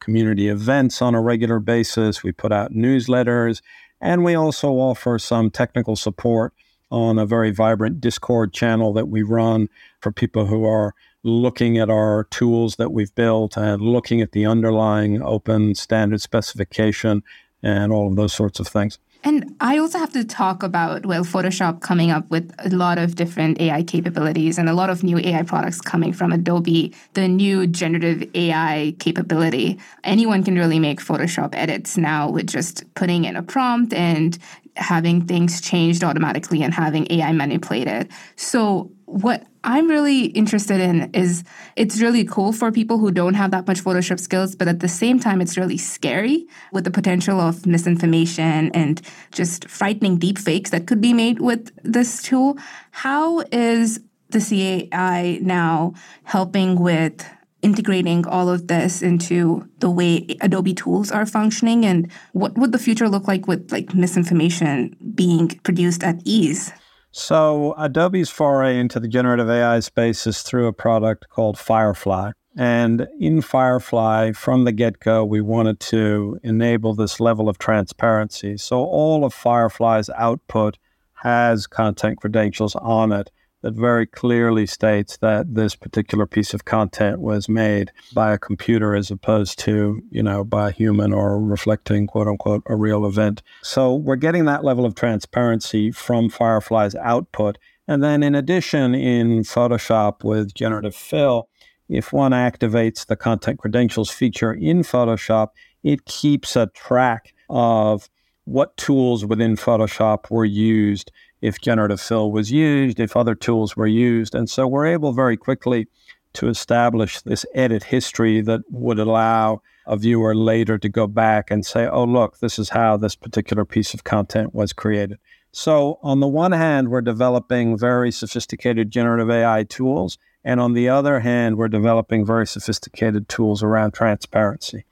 community 0.00 0.48
events 0.48 1.02
on 1.02 1.14
a 1.14 1.20
regular 1.20 1.58
basis. 1.58 2.22
We 2.22 2.32
put 2.32 2.52
out 2.52 2.72
newsletters, 2.72 3.62
and 4.00 4.24
we 4.24 4.34
also 4.34 4.70
offer 4.72 5.18
some 5.18 5.50
technical 5.50 5.96
support 5.96 6.54
on 6.90 7.18
a 7.18 7.26
very 7.26 7.50
vibrant 7.50 8.00
Discord 8.00 8.52
channel 8.52 8.92
that 8.94 9.08
we 9.08 9.22
run 9.22 9.68
for 10.00 10.10
people 10.10 10.46
who 10.46 10.64
are 10.64 10.94
looking 11.22 11.78
at 11.78 11.90
our 11.90 12.24
tools 12.30 12.76
that 12.76 12.92
we've 12.92 13.14
built 13.14 13.56
and 13.56 13.82
looking 13.82 14.20
at 14.20 14.32
the 14.32 14.46
underlying 14.46 15.22
open 15.22 15.74
standard 15.74 16.20
specification 16.20 17.22
and 17.62 17.92
all 17.92 18.08
of 18.08 18.16
those 18.16 18.32
sorts 18.32 18.58
of 18.58 18.66
things. 18.68 18.98
And 19.22 19.54
I 19.60 19.76
also 19.76 19.98
have 19.98 20.12
to 20.14 20.24
talk 20.24 20.62
about, 20.62 21.04
well, 21.04 21.24
Photoshop 21.24 21.82
coming 21.82 22.10
up 22.10 22.30
with 22.30 22.54
a 22.58 22.70
lot 22.70 22.96
of 22.96 23.16
different 23.16 23.60
AI 23.60 23.82
capabilities 23.82 24.56
and 24.56 24.66
a 24.66 24.72
lot 24.72 24.88
of 24.88 25.02
new 25.02 25.18
AI 25.18 25.42
products 25.42 25.80
coming 25.80 26.14
from 26.14 26.32
Adobe, 26.32 26.94
the 27.12 27.28
new 27.28 27.66
generative 27.66 28.28
AI 28.34 28.94
capability. 28.98 29.78
Anyone 30.04 30.42
can 30.42 30.56
really 30.56 30.78
make 30.78 31.00
Photoshop 31.00 31.54
edits 31.54 31.98
now 31.98 32.30
with 32.30 32.46
just 32.46 32.82
putting 32.94 33.26
in 33.26 33.36
a 33.36 33.42
prompt 33.42 33.92
and 33.92 34.38
having 34.76 35.26
things 35.26 35.60
changed 35.60 36.02
automatically 36.02 36.62
and 36.62 36.72
having 36.72 37.06
AI 37.10 37.32
manipulated. 37.32 38.08
So, 38.36 38.90
what 39.04 39.44
I'm 39.62 39.88
really 39.88 40.26
interested 40.26 40.80
in 40.80 41.10
is 41.12 41.44
it's 41.76 42.00
really 42.00 42.24
cool 42.24 42.52
for 42.52 42.72
people 42.72 42.98
who 42.98 43.10
don't 43.10 43.34
have 43.34 43.50
that 43.50 43.66
much 43.66 43.84
Photoshop 43.84 44.18
skills, 44.18 44.54
but 44.54 44.68
at 44.68 44.80
the 44.80 44.88
same 44.88 45.20
time, 45.20 45.40
it's 45.40 45.56
really 45.56 45.76
scary 45.76 46.46
with 46.72 46.84
the 46.84 46.90
potential 46.90 47.40
of 47.40 47.66
misinformation 47.66 48.70
and 48.72 49.02
just 49.32 49.68
frightening 49.68 50.16
deep 50.16 50.38
fakes 50.38 50.70
that 50.70 50.86
could 50.86 51.00
be 51.00 51.12
made 51.12 51.40
with 51.40 51.72
this 51.82 52.22
tool. 52.22 52.56
How 52.90 53.40
is 53.52 54.00
the 54.30 54.40
CAI 54.40 55.40
now 55.42 55.92
helping 56.24 56.80
with 56.80 57.26
integrating 57.62 58.26
all 58.26 58.48
of 58.48 58.68
this 58.68 59.02
into 59.02 59.68
the 59.80 59.90
way 59.90 60.26
Adobe 60.40 60.72
tools 60.72 61.10
are 61.10 61.26
functioning 61.26 61.84
and 61.84 62.10
what 62.32 62.56
would 62.56 62.72
the 62.72 62.78
future 62.78 63.08
look 63.08 63.28
like 63.28 63.46
with 63.46 63.70
like 63.70 63.92
misinformation 63.92 64.96
being 65.14 65.48
produced 65.62 66.02
at 66.02 66.22
ease? 66.24 66.72
So 67.12 67.74
Adobe's 67.76 68.30
foray 68.30 68.78
into 68.78 69.00
the 69.00 69.08
generative 69.08 69.50
AI 69.50 69.80
space 69.80 70.26
is 70.26 70.42
through 70.42 70.68
a 70.68 70.72
product 70.72 71.28
called 71.28 71.58
Firefly. 71.58 72.32
And 72.56 73.08
in 73.18 73.42
Firefly, 73.42 74.32
from 74.32 74.64
the 74.64 74.72
get 74.72 75.00
go, 75.00 75.24
we 75.24 75.40
wanted 75.40 75.80
to 75.80 76.38
enable 76.42 76.94
this 76.94 77.18
level 77.18 77.48
of 77.48 77.58
transparency. 77.58 78.56
So 78.56 78.78
all 78.78 79.24
of 79.24 79.34
Firefly's 79.34 80.10
output 80.10 80.78
has 81.14 81.66
content 81.66 82.20
credentials 82.20 82.74
on 82.76 83.12
it 83.12 83.30
that 83.62 83.74
very 83.74 84.06
clearly 84.06 84.66
states 84.66 85.16
that 85.18 85.54
this 85.54 85.74
particular 85.74 86.26
piece 86.26 86.54
of 86.54 86.64
content 86.64 87.20
was 87.20 87.48
made 87.48 87.92
by 88.14 88.32
a 88.32 88.38
computer 88.38 88.94
as 88.94 89.10
opposed 89.10 89.58
to, 89.60 90.00
you 90.10 90.22
know, 90.22 90.44
by 90.44 90.68
a 90.68 90.72
human 90.72 91.12
or 91.12 91.38
reflecting, 91.38 92.06
quote 92.06 92.28
unquote, 92.28 92.62
a 92.66 92.76
real 92.76 93.06
event. 93.06 93.42
So 93.62 93.94
we're 93.94 94.16
getting 94.16 94.46
that 94.46 94.64
level 94.64 94.84
of 94.84 94.94
transparency 94.94 95.90
from 95.90 96.30
Firefly's 96.30 96.94
output. 96.94 97.58
And 97.86 98.02
then 98.02 98.22
in 98.22 98.34
addition, 98.34 98.94
in 98.94 99.42
Photoshop 99.42 100.24
with 100.24 100.54
generative 100.54 100.94
fill, 100.94 101.48
if 101.88 102.12
one 102.12 102.32
activates 102.32 103.06
the 103.06 103.16
content 103.16 103.58
credentials 103.58 104.10
feature 104.10 104.52
in 104.52 104.82
Photoshop, 104.82 105.48
it 105.82 106.04
keeps 106.04 106.54
a 106.54 106.68
track 106.68 107.34
of 107.48 108.08
what 108.44 108.76
tools 108.76 109.26
within 109.26 109.56
Photoshop 109.56 110.30
were 110.30 110.44
used 110.44 111.10
if 111.40 111.60
generative 111.60 112.00
fill 112.00 112.30
was 112.30 112.50
used, 112.50 113.00
if 113.00 113.16
other 113.16 113.34
tools 113.34 113.76
were 113.76 113.86
used. 113.86 114.34
And 114.34 114.48
so 114.48 114.66
we're 114.66 114.86
able 114.86 115.12
very 115.12 115.36
quickly 115.36 115.86
to 116.34 116.48
establish 116.48 117.20
this 117.22 117.44
edit 117.54 117.84
history 117.84 118.40
that 118.42 118.60
would 118.70 118.98
allow 118.98 119.62
a 119.86 119.96
viewer 119.96 120.34
later 120.34 120.78
to 120.78 120.88
go 120.88 121.06
back 121.06 121.50
and 121.50 121.66
say, 121.66 121.86
oh, 121.86 122.04
look, 122.04 122.38
this 122.38 122.58
is 122.58 122.68
how 122.68 122.96
this 122.96 123.16
particular 123.16 123.64
piece 123.64 123.94
of 123.94 124.04
content 124.04 124.54
was 124.54 124.72
created. 124.72 125.18
So, 125.52 125.98
on 126.02 126.20
the 126.20 126.28
one 126.28 126.52
hand, 126.52 126.90
we're 126.90 127.00
developing 127.00 127.76
very 127.76 128.12
sophisticated 128.12 128.92
generative 128.92 129.30
AI 129.30 129.64
tools. 129.64 130.16
And 130.44 130.60
on 130.60 130.74
the 130.74 130.88
other 130.88 131.20
hand, 131.20 131.58
we're 131.58 131.68
developing 131.68 132.24
very 132.24 132.46
sophisticated 132.46 133.28
tools 133.28 133.62
around 133.62 133.92
transparency. 133.92 134.84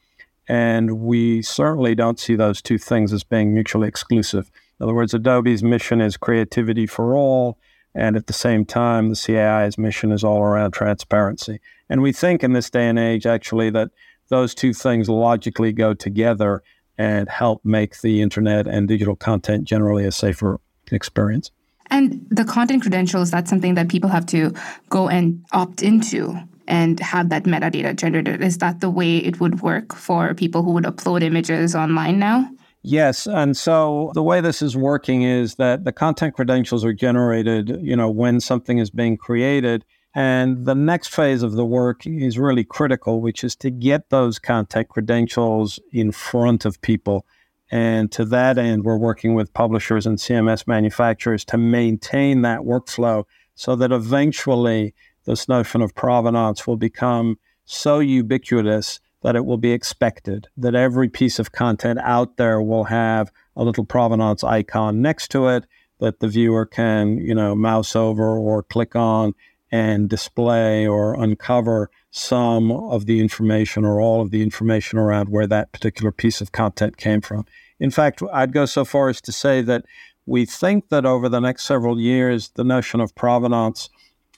And 0.49 1.01
we 1.01 1.43
certainly 1.43 1.95
don't 1.95 2.19
see 2.19 2.35
those 2.35 2.61
two 2.61 2.79
things 2.79 3.13
as 3.13 3.23
being 3.23 3.55
mutually 3.55 3.87
exclusive. 3.87 4.51
In 4.79 4.85
other 4.85 4.95
words, 4.95 5.15
Adobe's 5.15 5.63
mission 5.63 6.01
is 6.01 6.17
creativity 6.17 6.87
for 6.87 7.17
all. 7.17 7.59
And 7.95 8.17
at 8.17 8.27
the 8.27 8.33
same 8.33 8.65
time, 8.65 9.09
the 9.09 9.17
CAI's 9.17 9.77
mission 9.79 10.13
is 10.13 10.23
all 10.23 10.43
around 10.43 10.73
transparency. 10.73 11.61
And 11.89 12.03
we 12.03 12.13
think 12.13 12.45
in 12.45 12.53
this 12.53 12.71
day 12.71 12.89
and 12.89 12.99
age, 12.99 13.27
actually, 13.27 13.71
that 13.71 13.91
those 14.29 14.55
two 14.55 14.73
things 14.73 15.09
logically 15.09 15.73
go 15.73 15.95
together 15.95 16.63
and 16.97 17.29
help 17.29 17.65
make 17.65 18.01
the 18.01 18.21
internet 18.21 18.67
and 18.67 18.87
digital 18.87 19.17
content 19.17 19.65
generally 19.65 20.05
a 20.05 20.13
safer 20.13 20.61
experience. 20.93 21.51
And 21.91 22.27
the 22.31 22.45
content 22.45 22.83
credentials, 22.83 23.31
that's 23.31 23.49
something 23.49 23.75
that 23.75 23.89
people 23.89 24.11
have 24.11 24.27
to 24.27 24.53
go 24.91 25.09
and 25.09 25.45
opt 25.53 25.83
into 25.83 26.37
and 26.67 27.01
have 27.01 27.31
that 27.31 27.45
metadata 27.45 27.97
generated. 27.97 28.43
Is 28.43 28.59
that 28.59 28.81
the 28.81 28.91
way 28.91 29.17
it 29.17 29.41
would 29.41 29.63
work 29.63 29.95
for 29.95 30.35
people 30.35 30.63
who 30.63 30.73
would 30.73 30.85
upload 30.85 31.23
images 31.23 31.75
online 31.75 32.19
now? 32.19 32.51
Yes, 32.83 33.27
and 33.27 33.57
so 33.57 34.13
the 34.15 34.23
way 34.23 34.41
this 34.41 34.63
is 34.63 34.77
working 34.77 35.23
is 35.23 35.57
that 35.57 35.85
the 35.85 35.93
content 35.93 36.35
credentials 36.35 36.85
are 36.85 36.93
generated, 36.93 37.81
you 37.83 37.97
know, 37.97 38.09
when 38.09 38.41
something 38.41 38.79
is 38.79 38.91
being 38.91 39.17
created, 39.17 39.85
and 40.15 40.65
the 40.65 40.75
next 40.75 41.15
phase 41.15 41.43
of 41.43 41.53
the 41.53 41.67
work 41.67 42.07
is 42.07 42.39
really 42.39 42.65
critical, 42.65 43.21
which 43.21 43.43
is 43.45 43.57
to 43.57 43.71
get 43.71 44.11
those 44.11 44.39
content 44.39 44.89
credentials 44.89 45.79
in 45.93 46.13
front 46.13 46.65
of 46.65 46.81
people. 46.81 47.27
And 47.71 48.11
to 48.13 48.25
that 48.27 48.57
end, 48.59 48.85
we're 48.85 48.97
working 48.97 49.35
with 49.35 49.53
publishers 49.53 50.07
and 50.07 50.17
CMS 50.17 50.67
manufacturers 50.67 51.45
to 51.47 51.59
maintain 51.59 52.43
that 52.43 52.61
workflow 52.61 53.25
so 53.55 53.77
that 53.77 53.93
eventually 53.93 54.95
this 55.25 55.49
notion 55.49 55.83
of 55.83 55.95
provenance 55.95 56.67
will 56.67 56.77
become 56.77 57.39
so 57.67 57.99
ubiquitous 57.99 59.01
that 59.23 59.37
it 59.37 59.45
will 59.45 59.57
be 59.59 59.73
expected 59.73 60.49
that 60.57 60.75
every 60.75 61.09
piece 61.09 61.39
of 61.39 61.53
content 61.53 61.99
out 62.03 62.37
there 62.37 62.63
will 62.63 62.85
have 62.85 63.33
a 63.57 63.65
little 63.65 63.85
provenance 63.85 64.45
icon 64.45 65.03
next 65.03 65.31
to 65.33 65.49
it 65.49 65.67
that 66.01 66.21
the 66.21 66.29
viewer 66.29 66.65
can, 66.65 67.19
you 67.19 67.35
know, 67.35 67.55
mouse 67.55 67.97
over 67.97 68.39
or 68.39 68.63
click 68.63 68.95
on 68.95 69.35
and 69.71 70.09
display 70.09 70.87
or 70.87 71.21
uncover 71.21 71.91
some 72.11 72.71
of 72.71 73.07
the 73.07 73.21
information 73.21 73.85
or 73.85 74.01
all 74.01 74.23
of 74.23 74.31
the 74.31 74.43
information 74.43 74.99
around 74.99 75.29
where 75.29 75.47
that 75.47 75.73
particular 75.73 76.11
piece 76.13 76.41
of 76.41 76.53
content 76.53 76.97
came 76.97 77.21
from. 77.21 77.45
In 77.81 77.91
fact, 77.91 78.23
I'd 78.33 78.53
go 78.53 78.65
so 78.65 78.85
far 78.85 79.09
as 79.09 79.21
to 79.23 79.33
say 79.33 79.61
that 79.63 79.85
we 80.27 80.45
think 80.45 80.89
that 80.89 81.05
over 81.05 81.29
the 81.29 81.41
next 81.41 81.65
several 81.65 82.01
years, 82.01 82.51
the 82.51 82.65
notion 82.65 83.01
of 83.01 83.15
provenance 83.15 83.91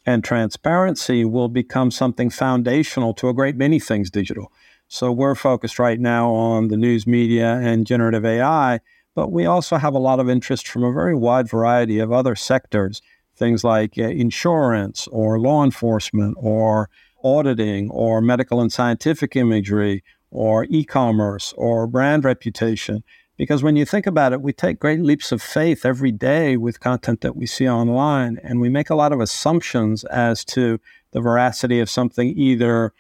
and 0.07 0.25
transparency 0.25 1.25
will 1.25 1.49
become 1.49 1.91
something 1.91 2.31
foundational 2.31 3.15
to 3.15 3.29
a 3.29 3.35
great 3.35 3.57
many 3.57 3.79
things 3.79 4.11
digital. 4.11 4.51
So 4.93 5.13
we're 5.13 5.37
focused 5.37 5.79
right 5.79 6.01
now 6.01 6.33
on 6.33 6.67
the 6.67 6.77
news 6.77 7.07
media 7.07 7.61
and 7.63 7.87
generative 7.87 8.25
AI, 8.25 8.81
but 9.15 9.31
we 9.31 9.47
also 9.47 9.77
have 9.77 9.95
a 9.95 10.01
lot 10.01 10.19
of 10.19 10.29
interest 10.29 10.67
from 10.67 10.83
a 10.83 10.93
very 10.93 11.15
wide 11.15 11.49
variety 11.49 12.01
of 12.01 12.11
other 12.11 12.35
sectors, 12.35 13.01
things 13.37 13.63
like 13.63 13.97
uh, 13.97 14.03
insurance 14.03 15.07
or 15.13 15.39
law 15.39 15.63
enforcement 15.63 16.37
or 16.41 16.91
auditing 17.23 17.89
or 17.93 18.21
medical 18.21 18.61
and 18.61 18.73
scientific 18.73 19.37
imagery 19.37 20.03
or 20.33 20.67
e 20.69 20.83
commerce 20.83 21.55
or 21.57 21.87
brand 21.87 22.25
reputation. 22.25 23.05
Because 23.37 23.63
when 23.63 23.77
you 23.77 23.85
think 23.85 24.09
about 24.09 24.33
it, 24.33 24.43
we 24.43 24.53
take 24.53 24.81
great 24.81 25.01
leaps 25.01 25.31
of 25.31 25.41
faith 25.41 25.87
every 25.87 26.11
day 26.11 26.57
with 26.57 26.81
content 26.81 27.21
that 27.21 27.37
we 27.37 27.47
see 27.47 27.69
online, 27.69 28.41
and 28.43 28.61
we 28.61 28.69
make 28.69 28.91
a 28.91 28.97
lot 28.97 29.13
of 29.13 29.21
assumptions 29.21 30.03
as 30.07 30.45
to 30.47 30.81
the 31.13 31.21
veracity 31.21 31.79
of 31.79 31.89
something, 31.89 32.37
either 32.37 32.93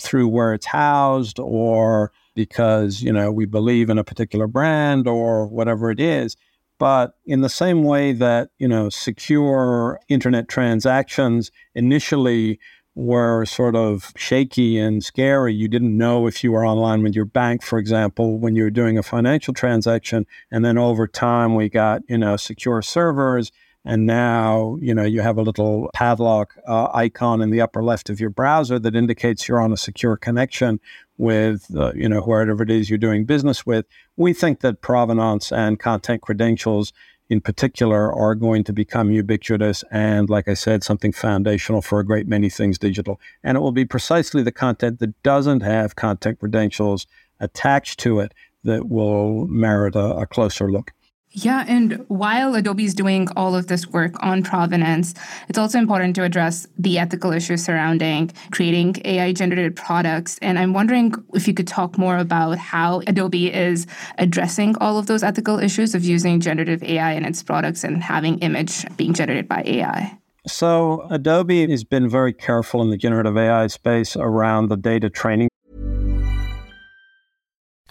through 0.00 0.28
where 0.28 0.54
it's 0.54 0.66
housed 0.66 1.38
or 1.38 2.12
because, 2.34 3.02
you 3.02 3.12
know, 3.12 3.32
we 3.32 3.46
believe 3.46 3.90
in 3.90 3.98
a 3.98 4.04
particular 4.04 4.46
brand 4.46 5.06
or 5.06 5.46
whatever 5.46 5.90
it 5.90 6.00
is. 6.00 6.36
But 6.78 7.14
in 7.24 7.40
the 7.40 7.48
same 7.48 7.84
way 7.84 8.12
that, 8.12 8.50
you 8.58 8.68
know, 8.68 8.90
secure 8.90 9.98
internet 10.08 10.48
transactions 10.48 11.50
initially 11.74 12.58
were 12.94 13.44
sort 13.44 13.76
of 13.76 14.12
shaky 14.16 14.78
and 14.78 15.04
scary. 15.04 15.54
You 15.54 15.68
didn't 15.68 15.96
know 15.96 16.26
if 16.26 16.42
you 16.42 16.52
were 16.52 16.66
online 16.66 17.02
with 17.02 17.14
your 17.14 17.26
bank, 17.26 17.62
for 17.62 17.78
example, 17.78 18.38
when 18.38 18.56
you 18.56 18.64
were 18.64 18.70
doing 18.70 18.96
a 18.96 19.02
financial 19.02 19.52
transaction. 19.52 20.26
And 20.50 20.64
then 20.64 20.78
over 20.78 21.06
time, 21.06 21.54
we 21.54 21.68
got, 21.68 22.02
you 22.08 22.18
know, 22.18 22.36
secure 22.36 22.80
servers. 22.82 23.52
And 23.86 24.04
now, 24.04 24.76
you 24.80 24.92
know, 24.92 25.04
you 25.04 25.20
have 25.20 25.38
a 25.38 25.42
little 25.42 25.88
padlock 25.94 26.56
uh, 26.66 26.88
icon 26.92 27.40
in 27.40 27.50
the 27.50 27.60
upper 27.60 27.84
left 27.84 28.10
of 28.10 28.18
your 28.18 28.30
browser 28.30 28.80
that 28.80 28.96
indicates 28.96 29.46
you're 29.46 29.60
on 29.60 29.72
a 29.72 29.76
secure 29.76 30.16
connection 30.16 30.80
with, 31.18 31.66
uh, 31.74 31.92
you 31.94 32.08
know, 32.08 32.20
whoever 32.20 32.64
it 32.64 32.70
is 32.70 32.90
you're 32.90 32.98
doing 32.98 33.24
business 33.24 33.64
with. 33.64 33.86
We 34.16 34.32
think 34.32 34.60
that 34.60 34.80
provenance 34.80 35.52
and 35.52 35.78
content 35.78 36.20
credentials 36.20 36.92
in 37.28 37.40
particular 37.40 38.12
are 38.12 38.34
going 38.34 38.64
to 38.64 38.72
become 38.72 39.12
ubiquitous 39.12 39.84
and, 39.92 40.28
like 40.28 40.48
I 40.48 40.54
said, 40.54 40.82
something 40.82 41.12
foundational 41.12 41.80
for 41.80 42.00
a 42.00 42.04
great 42.04 42.26
many 42.26 42.50
things 42.50 42.78
digital. 42.78 43.20
And 43.44 43.56
it 43.56 43.60
will 43.60 43.72
be 43.72 43.84
precisely 43.84 44.42
the 44.42 44.52
content 44.52 44.98
that 44.98 45.22
doesn't 45.22 45.62
have 45.62 45.94
content 45.94 46.40
credentials 46.40 47.06
attached 47.38 48.00
to 48.00 48.18
it 48.18 48.34
that 48.64 48.88
will 48.88 49.46
merit 49.46 49.94
a, 49.94 50.16
a 50.16 50.26
closer 50.26 50.70
look. 50.70 50.92
Yeah, 51.38 51.66
and 51.68 52.02
while 52.08 52.54
Adobe 52.54 52.86
is 52.86 52.94
doing 52.94 53.28
all 53.36 53.54
of 53.54 53.66
this 53.66 53.86
work 53.88 54.14
on 54.20 54.42
provenance, 54.42 55.12
it's 55.50 55.58
also 55.58 55.78
important 55.78 56.16
to 56.16 56.22
address 56.22 56.66
the 56.78 56.98
ethical 56.98 57.30
issues 57.30 57.62
surrounding 57.62 58.32
creating 58.52 58.96
AI 59.04 59.34
generated 59.34 59.76
products. 59.76 60.38
And 60.40 60.58
I'm 60.58 60.72
wondering 60.72 61.12
if 61.34 61.46
you 61.46 61.52
could 61.52 61.68
talk 61.68 61.98
more 61.98 62.16
about 62.16 62.56
how 62.56 63.02
Adobe 63.06 63.52
is 63.52 63.86
addressing 64.16 64.78
all 64.78 64.96
of 64.96 65.08
those 65.08 65.22
ethical 65.22 65.58
issues 65.58 65.94
of 65.94 66.06
using 66.06 66.40
generative 66.40 66.82
AI 66.82 67.12
in 67.12 67.26
its 67.26 67.42
products 67.42 67.84
and 67.84 68.02
having 68.02 68.38
image 68.38 68.86
being 68.96 69.12
generated 69.12 69.46
by 69.46 69.62
AI. 69.66 70.18
So, 70.46 71.06
Adobe 71.10 71.68
has 71.68 71.84
been 71.84 72.08
very 72.08 72.32
careful 72.32 72.80
in 72.80 72.88
the 72.88 72.96
generative 72.96 73.36
AI 73.36 73.66
space 73.66 74.16
around 74.16 74.68
the 74.68 74.76
data 74.78 75.10
training 75.10 75.50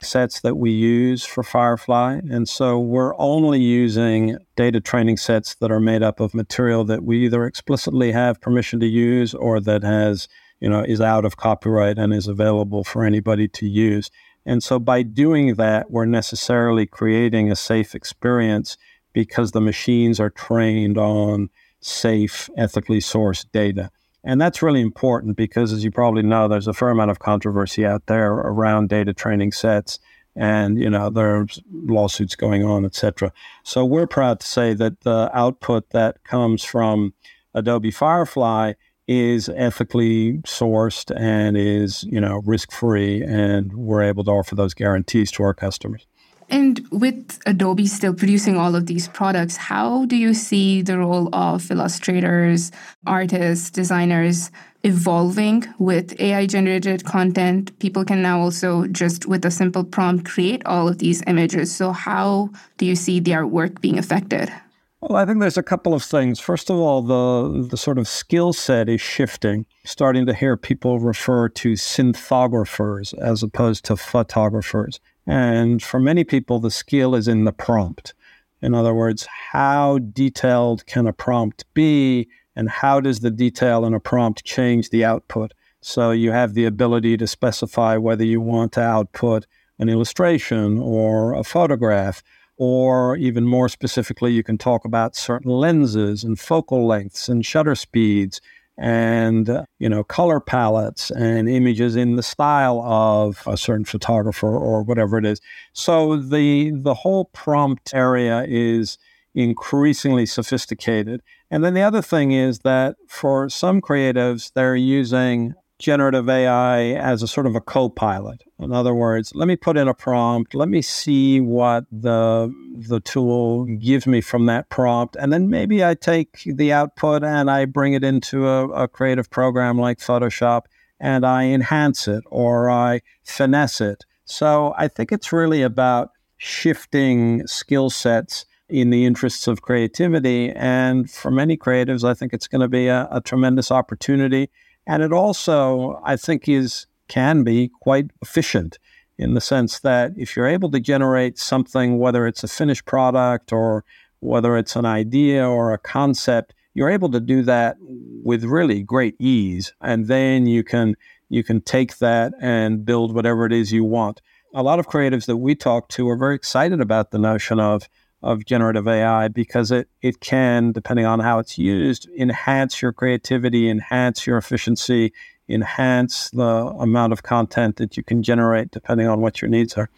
Sets 0.00 0.40
that 0.42 0.56
we 0.56 0.70
use 0.70 1.24
for 1.24 1.42
Firefly. 1.42 2.20
And 2.30 2.48
so 2.48 2.78
we're 2.78 3.16
only 3.18 3.60
using 3.60 4.36
data 4.54 4.80
training 4.80 5.16
sets 5.16 5.54
that 5.56 5.72
are 5.72 5.80
made 5.80 6.02
up 6.02 6.20
of 6.20 6.34
material 6.34 6.84
that 6.84 7.02
we 7.02 7.24
either 7.24 7.46
explicitly 7.46 8.12
have 8.12 8.40
permission 8.40 8.78
to 8.80 8.86
use 8.86 9.34
or 9.34 9.58
that 9.60 9.82
has, 9.82 10.28
you 10.60 10.68
know, 10.68 10.82
is 10.82 11.00
out 11.00 11.24
of 11.24 11.38
copyright 11.38 11.98
and 11.98 12.12
is 12.12 12.28
available 12.28 12.84
for 12.84 13.04
anybody 13.04 13.48
to 13.48 13.66
use. 13.66 14.10
And 14.44 14.62
so 14.62 14.78
by 14.78 15.02
doing 15.02 15.54
that, 15.54 15.90
we're 15.90 16.06
necessarily 16.06 16.86
creating 16.86 17.50
a 17.50 17.56
safe 17.56 17.94
experience 17.94 18.76
because 19.12 19.52
the 19.52 19.60
machines 19.60 20.20
are 20.20 20.30
trained 20.30 20.98
on 20.98 21.48
safe, 21.80 22.50
ethically 22.56 22.98
sourced 23.00 23.46
data. 23.50 23.90
And 24.26 24.40
that's 24.40 24.60
really 24.60 24.82
important 24.82 25.36
because, 25.36 25.72
as 25.72 25.84
you 25.84 25.90
probably 25.92 26.22
know, 26.22 26.48
there's 26.48 26.66
a 26.66 26.74
fair 26.74 26.90
amount 26.90 27.12
of 27.12 27.20
controversy 27.20 27.86
out 27.86 28.04
there 28.06 28.32
around 28.32 28.88
data 28.88 29.14
training 29.14 29.52
sets. 29.52 30.00
And, 30.34 30.78
you 30.78 30.90
know, 30.90 31.08
there's 31.08 31.62
lawsuits 31.72 32.34
going 32.34 32.64
on, 32.64 32.84
et 32.84 32.94
cetera. 32.94 33.32
So 33.62 33.84
we're 33.84 34.08
proud 34.08 34.40
to 34.40 34.46
say 34.46 34.74
that 34.74 35.00
the 35.00 35.30
output 35.32 35.90
that 35.90 36.22
comes 36.24 36.64
from 36.64 37.14
Adobe 37.54 37.90
Firefly 37.90 38.74
is 39.08 39.48
ethically 39.48 40.38
sourced 40.38 41.10
and 41.16 41.56
is, 41.56 42.02
you 42.02 42.20
know, 42.20 42.42
risk-free. 42.44 43.22
And 43.22 43.72
we're 43.72 44.02
able 44.02 44.24
to 44.24 44.32
offer 44.32 44.56
those 44.56 44.74
guarantees 44.74 45.30
to 45.32 45.44
our 45.44 45.54
customers. 45.54 46.06
And 46.48 46.86
with 46.92 47.40
Adobe 47.46 47.86
still 47.86 48.14
producing 48.14 48.56
all 48.56 48.76
of 48.76 48.86
these 48.86 49.08
products, 49.08 49.56
how 49.56 50.04
do 50.06 50.16
you 50.16 50.32
see 50.32 50.80
the 50.82 50.98
role 50.98 51.28
of 51.34 51.70
illustrators, 51.70 52.70
artists, 53.06 53.70
designers 53.70 54.50
evolving 54.84 55.66
with 55.78 56.18
AI 56.20 56.46
generated 56.46 57.04
content? 57.04 57.76
People 57.80 58.04
can 58.04 58.22
now 58.22 58.40
also 58.40 58.86
just 58.88 59.26
with 59.26 59.44
a 59.44 59.50
simple 59.50 59.82
prompt 59.82 60.24
create 60.24 60.64
all 60.66 60.88
of 60.88 60.98
these 60.98 61.22
images. 61.26 61.74
So, 61.74 61.90
how 61.90 62.50
do 62.76 62.86
you 62.86 62.94
see 62.94 63.18
their 63.18 63.46
work 63.46 63.80
being 63.80 63.98
affected? 63.98 64.52
Well, 65.00 65.16
I 65.16 65.26
think 65.26 65.40
there's 65.40 65.58
a 65.58 65.62
couple 65.62 65.94
of 65.94 66.02
things. 66.02 66.40
First 66.40 66.70
of 66.70 66.76
all, 66.76 67.02
the 67.02 67.68
the 67.68 67.76
sort 67.76 67.98
of 67.98 68.08
skill 68.08 68.52
set 68.52 68.88
is 68.88 69.00
shifting. 69.00 69.66
Starting 69.84 70.26
to 70.26 70.34
hear 70.34 70.56
people 70.56 71.00
refer 71.00 71.48
to 71.48 71.72
synthographers 71.72 73.14
as 73.14 73.42
opposed 73.42 73.84
to 73.86 73.96
photographers. 73.96 75.00
And 75.26 75.82
for 75.82 75.98
many 75.98 76.24
people, 76.24 76.60
the 76.60 76.70
skill 76.70 77.14
is 77.14 77.26
in 77.26 77.44
the 77.44 77.52
prompt. 77.52 78.14
In 78.62 78.74
other 78.74 78.94
words, 78.94 79.26
how 79.52 79.98
detailed 79.98 80.86
can 80.86 81.06
a 81.06 81.12
prompt 81.12 81.64
be, 81.74 82.28
and 82.54 82.68
how 82.68 83.00
does 83.00 83.20
the 83.20 83.30
detail 83.30 83.84
in 83.84 83.92
a 83.92 84.00
prompt 84.00 84.44
change 84.44 84.90
the 84.90 85.04
output? 85.04 85.52
So 85.80 86.10
you 86.10 86.32
have 86.32 86.54
the 86.54 86.64
ability 86.64 87.16
to 87.18 87.26
specify 87.26 87.96
whether 87.96 88.24
you 88.24 88.40
want 88.40 88.72
to 88.72 88.80
output 88.80 89.46
an 89.78 89.88
illustration 89.88 90.78
or 90.78 91.34
a 91.34 91.44
photograph, 91.44 92.22
or 92.56 93.16
even 93.16 93.44
more 93.44 93.68
specifically, 93.68 94.32
you 94.32 94.42
can 94.42 94.56
talk 94.56 94.86
about 94.86 95.14
certain 95.14 95.50
lenses 95.50 96.24
and 96.24 96.40
focal 96.40 96.86
lengths 96.86 97.28
and 97.28 97.44
shutter 97.44 97.74
speeds 97.74 98.40
and 98.78 99.48
uh, 99.48 99.64
you 99.78 99.88
know 99.88 100.04
color 100.04 100.40
palettes 100.40 101.10
and 101.10 101.48
images 101.48 101.96
in 101.96 102.16
the 102.16 102.22
style 102.22 102.80
of 102.82 103.42
a 103.46 103.56
certain 103.56 103.84
photographer 103.84 104.56
or 104.56 104.82
whatever 104.82 105.18
it 105.18 105.24
is. 105.24 105.40
So 105.72 106.16
the 106.16 106.72
the 106.74 106.94
whole 106.94 107.26
prompt 107.26 107.94
area 107.94 108.44
is 108.46 108.98
increasingly 109.34 110.26
sophisticated. 110.26 111.22
And 111.50 111.62
then 111.62 111.74
the 111.74 111.82
other 111.82 112.02
thing 112.02 112.32
is 112.32 112.60
that 112.60 112.96
for 113.06 113.48
some 113.48 113.80
creatives 113.80 114.52
they're 114.54 114.76
using 114.76 115.54
generative 115.78 116.28
AI 116.28 116.92
as 116.94 117.22
a 117.22 117.28
sort 117.28 117.46
of 117.46 117.54
a 117.54 117.60
co-pilot. 117.60 118.42
In 118.58 118.72
other 118.72 118.94
words, 118.94 119.32
let 119.34 119.46
me 119.46 119.56
put 119.56 119.76
in 119.76 119.88
a 119.88 119.94
prompt, 119.94 120.54
let 120.54 120.68
me 120.68 120.80
see 120.80 121.40
what 121.40 121.84
the 121.92 122.50
the 122.76 123.00
tool 123.00 123.64
gives 123.64 124.06
me 124.06 124.20
from 124.20 124.46
that 124.46 124.68
prompt, 124.68 125.16
and 125.16 125.32
then 125.32 125.50
maybe 125.50 125.84
I 125.84 125.94
take 125.94 126.42
the 126.46 126.72
output 126.72 127.24
and 127.24 127.50
I 127.50 127.64
bring 127.64 127.94
it 127.94 128.04
into 128.04 128.46
a, 128.46 128.68
a 128.68 128.88
creative 128.88 129.30
program 129.30 129.78
like 129.78 129.98
Photoshop 129.98 130.62
and 130.98 131.26
I 131.26 131.44
enhance 131.44 132.08
it 132.08 132.24
or 132.26 132.70
I 132.70 133.02
finesse 133.22 133.80
it. 133.80 134.04
So 134.24 134.74
I 134.76 134.88
think 134.88 135.12
it's 135.12 135.32
really 135.32 135.62
about 135.62 136.10
shifting 136.36 137.46
skill 137.46 137.90
sets 137.90 138.46
in 138.68 138.90
the 138.90 139.04
interests 139.04 139.46
of 139.46 139.62
creativity. 139.62 140.50
And 140.50 141.10
for 141.10 141.30
many 141.30 141.56
creatives, 141.56 142.02
I 142.02 142.14
think 142.14 142.32
it's 142.32 142.48
going 142.48 142.62
to 142.62 142.68
be 142.68 142.88
a, 142.88 143.08
a 143.10 143.20
tremendous 143.20 143.70
opportunity 143.70 144.50
and 144.86 145.02
it 145.02 145.12
also, 145.12 146.00
I 146.04 146.16
think, 146.16 146.48
is 146.48 146.86
can 147.08 147.44
be 147.44 147.70
quite 147.80 148.10
efficient 148.22 148.78
in 149.18 149.34
the 149.34 149.40
sense 149.40 149.80
that 149.80 150.12
if 150.16 150.36
you're 150.36 150.46
able 150.46 150.70
to 150.70 150.80
generate 150.80 151.38
something, 151.38 151.98
whether 151.98 152.26
it's 152.26 152.44
a 152.44 152.48
finished 152.48 152.84
product 152.84 153.52
or 153.52 153.84
whether 154.20 154.56
it's 154.56 154.76
an 154.76 154.84
idea 154.84 155.46
or 155.46 155.72
a 155.72 155.78
concept, 155.78 156.54
you're 156.74 156.90
able 156.90 157.10
to 157.10 157.20
do 157.20 157.42
that 157.42 157.76
with 157.80 158.44
really 158.44 158.82
great 158.82 159.14
ease. 159.18 159.72
And 159.80 160.06
then 160.06 160.46
you 160.46 160.62
can 160.62 160.96
you 161.28 161.42
can 161.42 161.60
take 161.60 161.98
that 161.98 162.32
and 162.40 162.84
build 162.84 163.14
whatever 163.14 163.46
it 163.46 163.52
is 163.52 163.72
you 163.72 163.84
want. 163.84 164.20
A 164.54 164.62
lot 164.62 164.78
of 164.78 164.86
creatives 164.86 165.26
that 165.26 165.38
we 165.38 165.54
talk 165.54 165.88
to 165.90 166.08
are 166.08 166.16
very 166.16 166.34
excited 166.34 166.80
about 166.80 167.10
the 167.10 167.18
notion 167.18 167.58
of 167.58 167.88
of 168.22 168.44
generative 168.44 168.88
AI 168.88 169.28
because 169.28 169.70
it, 169.70 169.88
it 170.02 170.20
can, 170.20 170.72
depending 170.72 171.06
on 171.06 171.20
how 171.20 171.38
it's 171.38 171.58
used, 171.58 172.08
enhance 172.18 172.80
your 172.82 172.92
creativity, 172.92 173.68
enhance 173.70 174.26
your 174.26 174.36
efficiency, 174.36 175.12
enhance 175.48 176.30
the 176.30 176.74
amount 176.78 177.12
of 177.12 177.22
content 177.22 177.76
that 177.76 177.96
you 177.96 178.02
can 178.02 178.22
generate 178.22 178.70
depending 178.70 179.06
on 179.06 179.20
what 179.20 179.40
your 179.40 179.48
needs 179.48 179.74
are. 179.74 179.88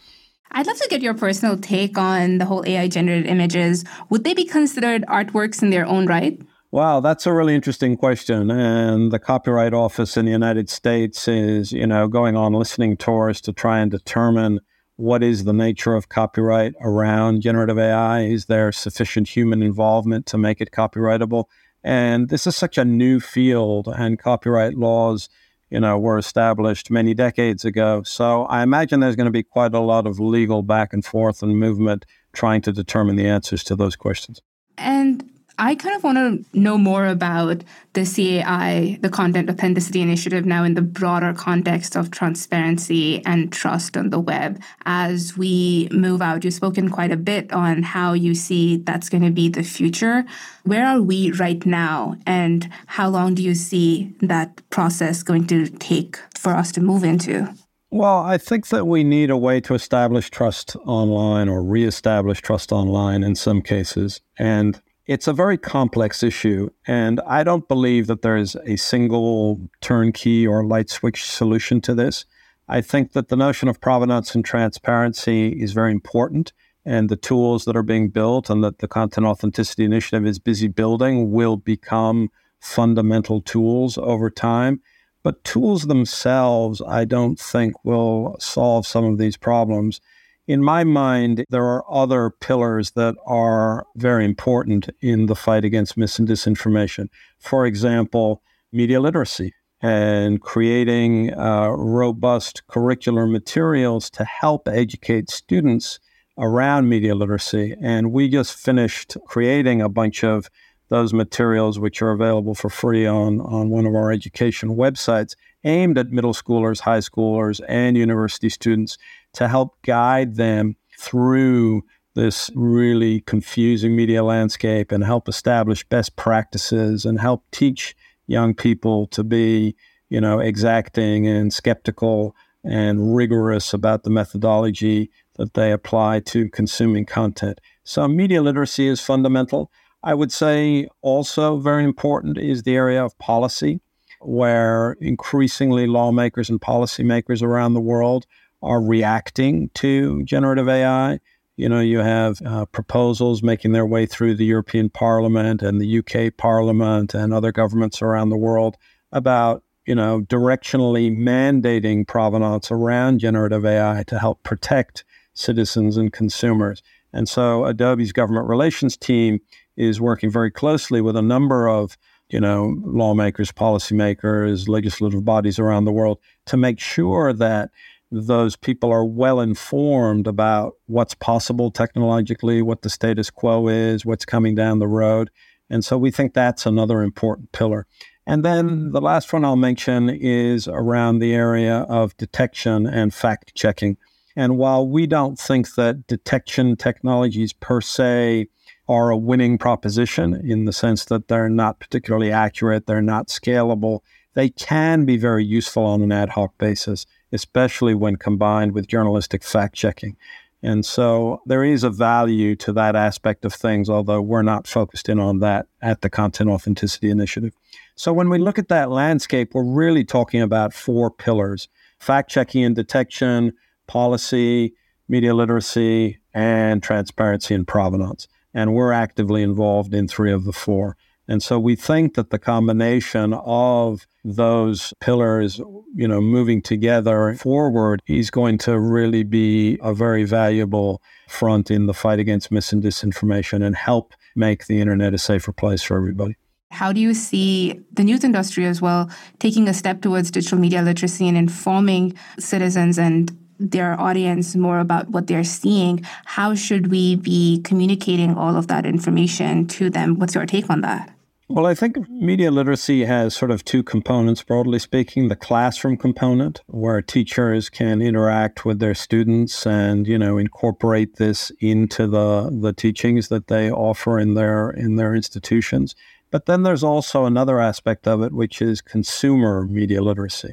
I'd 0.50 0.66
love 0.66 0.78
to 0.78 0.88
get 0.88 1.02
your 1.02 1.14
personal 1.14 1.58
take 1.58 1.98
on 1.98 2.38
the 2.38 2.44
whole 2.44 2.64
AI 2.66 2.88
generated 2.88 3.26
images. 3.26 3.84
Would 4.10 4.24
they 4.24 4.34
be 4.34 4.44
considered 4.44 5.04
artworks 5.06 5.62
in 5.62 5.70
their 5.70 5.86
own 5.86 6.06
right? 6.06 6.40
Wow, 6.70 7.00
that's 7.00 7.26
a 7.26 7.32
really 7.32 7.54
interesting 7.54 7.96
question. 7.96 8.50
And 8.50 9.10
the 9.10 9.18
Copyright 9.18 9.72
Office 9.72 10.16
in 10.16 10.26
the 10.26 10.30
United 10.30 10.68
States 10.68 11.26
is, 11.26 11.72
you 11.72 11.86
know, 11.86 12.08
going 12.08 12.36
on 12.36 12.52
listening 12.52 12.96
tours 12.96 13.40
to 13.42 13.52
try 13.52 13.78
and 13.78 13.90
determine 13.90 14.60
what 14.96 15.22
is 15.22 15.44
the 15.44 15.52
nature 15.52 15.94
of 15.94 16.08
copyright 16.08 16.74
around 16.80 17.40
generative 17.40 17.78
AI? 17.78 18.22
Is 18.22 18.46
there 18.46 18.72
sufficient 18.72 19.28
human 19.28 19.62
involvement 19.62 20.26
to 20.26 20.36
make 20.36 20.60
it 20.60 20.72
copyrightable? 20.72 21.44
And 21.84 22.28
this 22.28 22.46
is 22.46 22.56
such 22.56 22.76
a 22.78 22.84
new 22.84 23.20
field, 23.20 23.88
and 23.88 24.18
copyright 24.18 24.74
laws, 24.74 25.28
you 25.70 25.80
know, 25.80 25.98
were 25.98 26.18
established 26.18 26.90
many 26.90 27.14
decades 27.14 27.64
ago. 27.64 28.02
So 28.04 28.44
I 28.44 28.62
imagine 28.62 29.00
there's 29.00 29.16
going 29.16 29.26
to 29.26 29.30
be 29.30 29.42
quite 29.42 29.74
a 29.74 29.80
lot 29.80 30.06
of 30.06 30.18
legal 30.18 30.62
back 30.62 30.92
and 30.92 31.04
forth 31.04 31.42
and 31.42 31.58
movement 31.58 32.04
trying 32.32 32.62
to 32.62 32.72
determine 32.72 33.16
the 33.16 33.28
answers 33.28 33.62
to 33.64 33.76
those 33.76 33.96
questions. 33.96 34.40
And 34.76 35.28
I 35.60 35.74
kind 35.74 35.96
of 35.96 36.04
want 36.04 36.18
to 36.18 36.58
know 36.58 36.78
more 36.78 37.06
about 37.06 37.64
the 37.94 38.04
CAI, 38.04 38.96
the 39.00 39.08
Content 39.08 39.50
Authenticity 39.50 40.00
Initiative, 40.00 40.46
now 40.46 40.62
in 40.62 40.74
the 40.74 40.82
broader 40.82 41.34
context 41.34 41.96
of 41.96 42.12
transparency 42.12 43.24
and 43.26 43.52
trust 43.52 43.96
on 43.96 44.10
the 44.10 44.20
web. 44.20 44.62
As 44.86 45.36
we 45.36 45.88
move 45.90 46.22
out, 46.22 46.44
you've 46.44 46.54
spoken 46.54 46.88
quite 46.88 47.10
a 47.10 47.16
bit 47.16 47.52
on 47.52 47.82
how 47.82 48.12
you 48.12 48.36
see 48.36 48.76
that's 48.76 49.08
going 49.08 49.24
to 49.24 49.32
be 49.32 49.48
the 49.48 49.64
future. 49.64 50.24
Where 50.62 50.86
are 50.86 51.02
we 51.02 51.32
right 51.32 51.64
now, 51.66 52.16
and 52.24 52.70
how 52.86 53.08
long 53.08 53.34
do 53.34 53.42
you 53.42 53.56
see 53.56 54.14
that 54.20 54.62
process 54.70 55.24
going 55.24 55.48
to 55.48 55.66
take 55.66 56.18
for 56.36 56.54
us 56.54 56.70
to 56.72 56.80
move 56.80 57.02
into? 57.02 57.52
Well, 57.90 58.18
I 58.18 58.38
think 58.38 58.68
that 58.68 58.84
we 58.84 59.02
need 59.02 59.30
a 59.30 59.36
way 59.36 59.60
to 59.62 59.74
establish 59.74 60.30
trust 60.30 60.76
online 60.84 61.48
or 61.48 61.64
reestablish 61.64 62.42
trust 62.42 62.70
online 62.70 63.24
in 63.24 63.34
some 63.34 63.62
cases. 63.62 64.20
And 64.38 64.80
it's 65.08 65.26
a 65.26 65.32
very 65.32 65.56
complex 65.56 66.22
issue, 66.22 66.68
and 66.86 67.18
I 67.26 67.42
don't 67.42 67.66
believe 67.66 68.06
that 68.08 68.20
there 68.20 68.36
is 68.36 68.56
a 68.66 68.76
single 68.76 69.58
turnkey 69.80 70.46
or 70.46 70.66
light 70.66 70.90
switch 70.90 71.24
solution 71.24 71.80
to 71.80 71.94
this. 71.94 72.26
I 72.68 72.82
think 72.82 73.12
that 73.12 73.28
the 73.28 73.36
notion 73.36 73.70
of 73.70 73.80
provenance 73.80 74.34
and 74.34 74.44
transparency 74.44 75.48
is 75.48 75.72
very 75.72 75.92
important, 75.92 76.52
and 76.84 77.08
the 77.08 77.16
tools 77.16 77.64
that 77.64 77.74
are 77.74 77.82
being 77.82 78.10
built 78.10 78.50
and 78.50 78.62
that 78.62 78.80
the 78.80 78.88
Content 78.88 79.26
Authenticity 79.26 79.86
Initiative 79.86 80.26
is 80.26 80.38
busy 80.38 80.68
building 80.68 81.32
will 81.32 81.56
become 81.56 82.28
fundamental 82.60 83.40
tools 83.40 83.96
over 83.96 84.28
time. 84.28 84.82
But 85.22 85.42
tools 85.42 85.86
themselves, 85.86 86.82
I 86.86 87.06
don't 87.06 87.40
think, 87.40 87.82
will 87.82 88.36
solve 88.40 88.86
some 88.86 89.04
of 89.04 89.16
these 89.16 89.38
problems. 89.38 90.02
In 90.48 90.62
my 90.62 90.82
mind, 90.82 91.44
there 91.50 91.66
are 91.66 91.84
other 91.92 92.30
pillars 92.30 92.92
that 92.92 93.16
are 93.26 93.86
very 93.96 94.24
important 94.24 94.88
in 95.02 95.26
the 95.26 95.36
fight 95.36 95.62
against 95.62 95.98
mis 95.98 96.18
and 96.18 96.26
disinformation. 96.26 97.10
For 97.38 97.66
example, 97.66 98.42
media 98.72 98.98
literacy 98.98 99.52
and 99.82 100.40
creating 100.40 101.34
uh, 101.34 101.68
robust 101.68 102.62
curricular 102.66 103.30
materials 103.30 104.08
to 104.08 104.24
help 104.24 104.66
educate 104.66 105.28
students 105.28 106.00
around 106.38 106.88
media 106.88 107.14
literacy. 107.14 107.76
And 107.82 108.10
we 108.10 108.26
just 108.30 108.54
finished 108.54 109.18
creating 109.26 109.82
a 109.82 109.90
bunch 109.90 110.24
of 110.24 110.48
those 110.88 111.12
materials, 111.12 111.78
which 111.78 112.00
are 112.00 112.12
available 112.12 112.54
for 112.54 112.70
free 112.70 113.06
on, 113.06 113.42
on 113.42 113.68
one 113.68 113.84
of 113.84 113.94
our 113.94 114.10
education 114.10 114.70
websites, 114.76 115.34
aimed 115.64 115.98
at 115.98 116.08
middle 116.08 116.32
schoolers, 116.32 116.80
high 116.80 117.00
schoolers, 117.00 117.60
and 117.68 117.98
university 117.98 118.48
students 118.48 118.96
to 119.34 119.48
help 119.48 119.80
guide 119.82 120.36
them 120.36 120.76
through 120.98 121.82
this 122.14 122.50
really 122.54 123.20
confusing 123.20 123.94
media 123.94 124.24
landscape 124.24 124.90
and 124.90 125.04
help 125.04 125.28
establish 125.28 125.84
best 125.88 126.16
practices 126.16 127.04
and 127.04 127.20
help 127.20 127.44
teach 127.52 127.94
young 128.26 128.54
people 128.54 129.06
to 129.06 129.22
be, 129.22 129.76
you 130.08 130.20
know, 130.20 130.40
exacting 130.40 131.26
and 131.26 131.52
skeptical 131.52 132.34
and 132.64 133.14
rigorous 133.14 133.72
about 133.72 134.02
the 134.02 134.10
methodology 134.10 135.10
that 135.36 135.54
they 135.54 135.70
apply 135.70 136.20
to 136.20 136.48
consuming 136.50 137.06
content. 137.06 137.60
So 137.84 138.06
media 138.08 138.42
literacy 138.42 138.88
is 138.88 139.00
fundamental. 139.00 139.70
I 140.02 140.14
would 140.14 140.32
say 140.32 140.88
also 141.00 141.58
very 141.58 141.84
important 141.84 142.36
is 142.36 142.64
the 142.64 142.74
area 142.74 143.04
of 143.04 143.16
policy, 143.18 143.80
where 144.20 144.96
increasingly 145.00 145.86
lawmakers 145.86 146.50
and 146.50 146.60
policymakers 146.60 147.42
around 147.42 147.74
the 147.74 147.80
world 147.80 148.26
are 148.62 148.80
reacting 148.80 149.70
to 149.74 150.22
generative 150.24 150.68
AI. 150.68 151.20
You 151.56 151.68
know, 151.68 151.80
you 151.80 151.98
have 151.98 152.40
uh, 152.44 152.66
proposals 152.66 153.42
making 153.42 153.72
their 153.72 153.86
way 153.86 154.06
through 154.06 154.36
the 154.36 154.44
European 154.44 154.90
Parliament 154.90 155.62
and 155.62 155.80
the 155.80 155.98
UK 155.98 156.36
Parliament 156.36 157.14
and 157.14 157.32
other 157.32 157.52
governments 157.52 158.00
around 158.00 158.28
the 158.28 158.36
world 158.36 158.76
about, 159.10 159.64
you 159.86 159.94
know, 159.94 160.20
directionally 160.20 161.16
mandating 161.16 162.06
provenance 162.06 162.70
around 162.70 163.18
generative 163.18 163.64
AI 163.64 164.04
to 164.06 164.18
help 164.18 164.42
protect 164.44 165.04
citizens 165.34 165.96
and 165.96 166.12
consumers. 166.12 166.82
And 167.12 167.28
so 167.28 167.64
Adobe's 167.64 168.12
government 168.12 168.48
relations 168.48 168.96
team 168.96 169.40
is 169.76 170.00
working 170.00 170.30
very 170.30 170.50
closely 170.50 171.00
with 171.00 171.16
a 171.16 171.22
number 171.22 171.68
of 171.68 171.96
you 172.30 172.40
know, 172.40 172.76
lawmakers, 172.84 173.50
policymakers, 173.52 174.68
legislative 174.68 175.24
bodies 175.24 175.58
around 175.58 175.84
the 175.84 175.92
world 175.92 176.18
to 176.46 176.56
make 176.56 176.78
sure 176.78 177.32
that 177.32 177.70
those 178.10 178.56
people 178.56 178.90
are 178.90 179.04
well 179.04 179.40
informed 179.40 180.26
about 180.26 180.74
what's 180.86 181.14
possible 181.14 181.70
technologically, 181.70 182.62
what 182.62 182.82
the 182.82 182.90
status 182.90 183.30
quo 183.30 183.68
is, 183.68 184.06
what's 184.06 184.24
coming 184.24 184.54
down 184.54 184.78
the 184.78 184.88
road. 184.88 185.30
And 185.70 185.84
so 185.84 185.98
we 185.98 186.10
think 186.10 186.32
that's 186.32 186.64
another 186.64 187.02
important 187.02 187.52
pillar. 187.52 187.86
And 188.26 188.44
then 188.44 188.68
mm-hmm. 188.68 188.92
the 188.92 189.00
last 189.00 189.32
one 189.32 189.44
I'll 189.44 189.56
mention 189.56 190.08
is 190.10 190.68
around 190.68 191.18
the 191.18 191.34
area 191.34 191.80
of 191.88 192.16
detection 192.16 192.86
and 192.86 193.12
fact 193.12 193.54
checking. 193.54 193.96
And 194.36 194.56
while 194.56 194.86
we 194.86 195.06
don't 195.06 195.38
think 195.38 195.74
that 195.74 196.06
detection 196.06 196.76
technologies 196.76 197.52
per 197.52 197.80
se 197.80 198.48
are 198.88 199.10
a 199.10 199.16
winning 199.16 199.58
proposition 199.58 200.34
in 200.34 200.64
the 200.64 200.72
sense 200.72 201.06
that 201.06 201.28
they're 201.28 201.48
not 201.50 201.80
particularly 201.80 202.30
accurate, 202.30 202.86
they're 202.86 203.02
not 203.02 203.28
scalable, 203.28 204.00
they 204.34 204.48
can 204.48 205.04
be 205.04 205.16
very 205.16 205.44
useful 205.44 205.84
on 205.84 206.02
an 206.02 206.12
ad 206.12 206.30
hoc 206.30 206.56
basis, 206.58 207.06
especially 207.32 207.94
when 207.94 208.16
combined 208.16 208.72
with 208.72 208.86
journalistic 208.86 209.42
fact 209.42 209.74
checking. 209.74 210.16
And 210.62 210.84
so 210.84 211.40
there 211.46 211.62
is 211.62 211.84
a 211.84 211.90
value 211.90 212.56
to 212.56 212.72
that 212.72 212.96
aspect 212.96 213.44
of 213.44 213.54
things, 213.54 213.88
although 213.88 214.20
we're 214.20 214.42
not 214.42 214.66
focused 214.66 215.08
in 215.08 215.20
on 215.20 215.38
that 215.38 215.66
at 215.80 216.00
the 216.00 216.10
Content 216.10 216.50
Authenticity 216.50 217.10
Initiative. 217.10 217.54
So 217.94 218.12
when 218.12 218.28
we 218.28 218.38
look 218.38 218.58
at 218.58 218.68
that 218.68 218.90
landscape, 218.90 219.54
we're 219.54 219.62
really 219.62 220.04
talking 220.04 220.40
about 220.42 220.72
four 220.72 221.10
pillars 221.10 221.68
fact 221.98 222.30
checking 222.30 222.64
and 222.64 222.76
detection, 222.76 223.52
policy, 223.88 224.72
media 225.08 225.34
literacy, 225.34 226.18
and 226.32 226.80
transparency 226.82 227.54
and 227.54 227.66
provenance. 227.66 228.28
And 228.54 228.72
we're 228.72 228.92
actively 228.92 229.42
involved 229.42 229.92
in 229.94 230.06
three 230.06 230.32
of 230.32 230.44
the 230.44 230.52
four. 230.52 230.96
And 231.28 231.42
so 231.42 231.58
we 231.58 231.76
think 231.76 232.14
that 232.14 232.30
the 232.30 232.38
combination 232.38 233.34
of 233.34 234.06
those 234.24 234.94
pillars, 235.00 235.58
you 235.94 236.08
know, 236.08 236.20
moving 236.20 236.62
together 236.62 237.34
forward 237.34 238.02
is 238.08 238.30
going 238.30 238.58
to 238.58 238.80
really 238.80 239.22
be 239.22 239.78
a 239.82 239.92
very 239.92 240.24
valuable 240.24 241.02
front 241.28 241.70
in 241.70 241.86
the 241.86 241.94
fight 241.94 242.18
against 242.18 242.50
mis 242.50 242.72
and 242.72 242.82
disinformation 242.82 243.62
and 243.62 243.76
help 243.76 244.14
make 244.34 244.66
the 244.66 244.80
internet 244.80 245.12
a 245.12 245.18
safer 245.18 245.52
place 245.52 245.82
for 245.82 245.98
everybody. 245.98 246.34
How 246.70 246.92
do 246.92 247.00
you 247.00 247.14
see 247.14 247.80
the 247.92 248.04
news 248.04 248.24
industry 248.24 248.64
as 248.66 248.80
well 248.80 249.10
taking 249.38 249.68
a 249.68 249.74
step 249.74 250.00
towards 250.00 250.30
digital 250.30 250.58
media 250.58 250.82
literacy 250.82 251.28
and 251.28 251.36
informing 251.36 252.14
citizens 252.38 252.98
and 252.98 253.36
their 253.58 254.00
audience 254.00 254.54
more 254.54 254.78
about 254.78 255.08
what 255.10 255.26
they're 255.26 255.44
seeing? 255.44 256.04
How 256.24 256.54
should 256.54 256.90
we 256.90 257.16
be 257.16 257.60
communicating 257.64 258.34
all 258.34 258.56
of 258.56 258.68
that 258.68 258.86
information 258.86 259.66
to 259.68 259.90
them? 259.90 260.18
What's 260.18 260.34
your 260.34 260.46
take 260.46 260.70
on 260.70 260.82
that? 260.82 261.17
Well, 261.50 261.64
I 261.64 261.74
think 261.74 261.96
media 262.10 262.50
literacy 262.50 263.06
has 263.06 263.34
sort 263.34 263.50
of 263.50 263.64
two 263.64 263.82
components, 263.82 264.42
broadly 264.42 264.78
speaking. 264.78 265.28
The 265.28 265.36
classroom 265.36 265.96
component, 265.96 266.60
where 266.66 267.00
teachers 267.00 267.70
can 267.70 268.02
interact 268.02 268.66
with 268.66 268.80
their 268.80 268.94
students 268.94 269.66
and, 269.66 270.06
you 270.06 270.18
know, 270.18 270.36
incorporate 270.36 271.16
this 271.16 271.50
into 271.58 272.06
the, 272.06 272.50
the 272.52 272.74
teachings 272.74 273.28
that 273.28 273.46
they 273.46 273.70
offer 273.70 274.18
in 274.18 274.34
their 274.34 274.68
in 274.68 274.96
their 274.96 275.14
institutions. 275.14 275.96
But 276.30 276.44
then 276.44 276.64
there's 276.64 276.84
also 276.84 277.24
another 277.24 277.60
aspect 277.60 278.06
of 278.06 278.22
it, 278.22 278.34
which 278.34 278.60
is 278.60 278.82
consumer 278.82 279.64
media 279.64 280.02
literacy. 280.02 280.52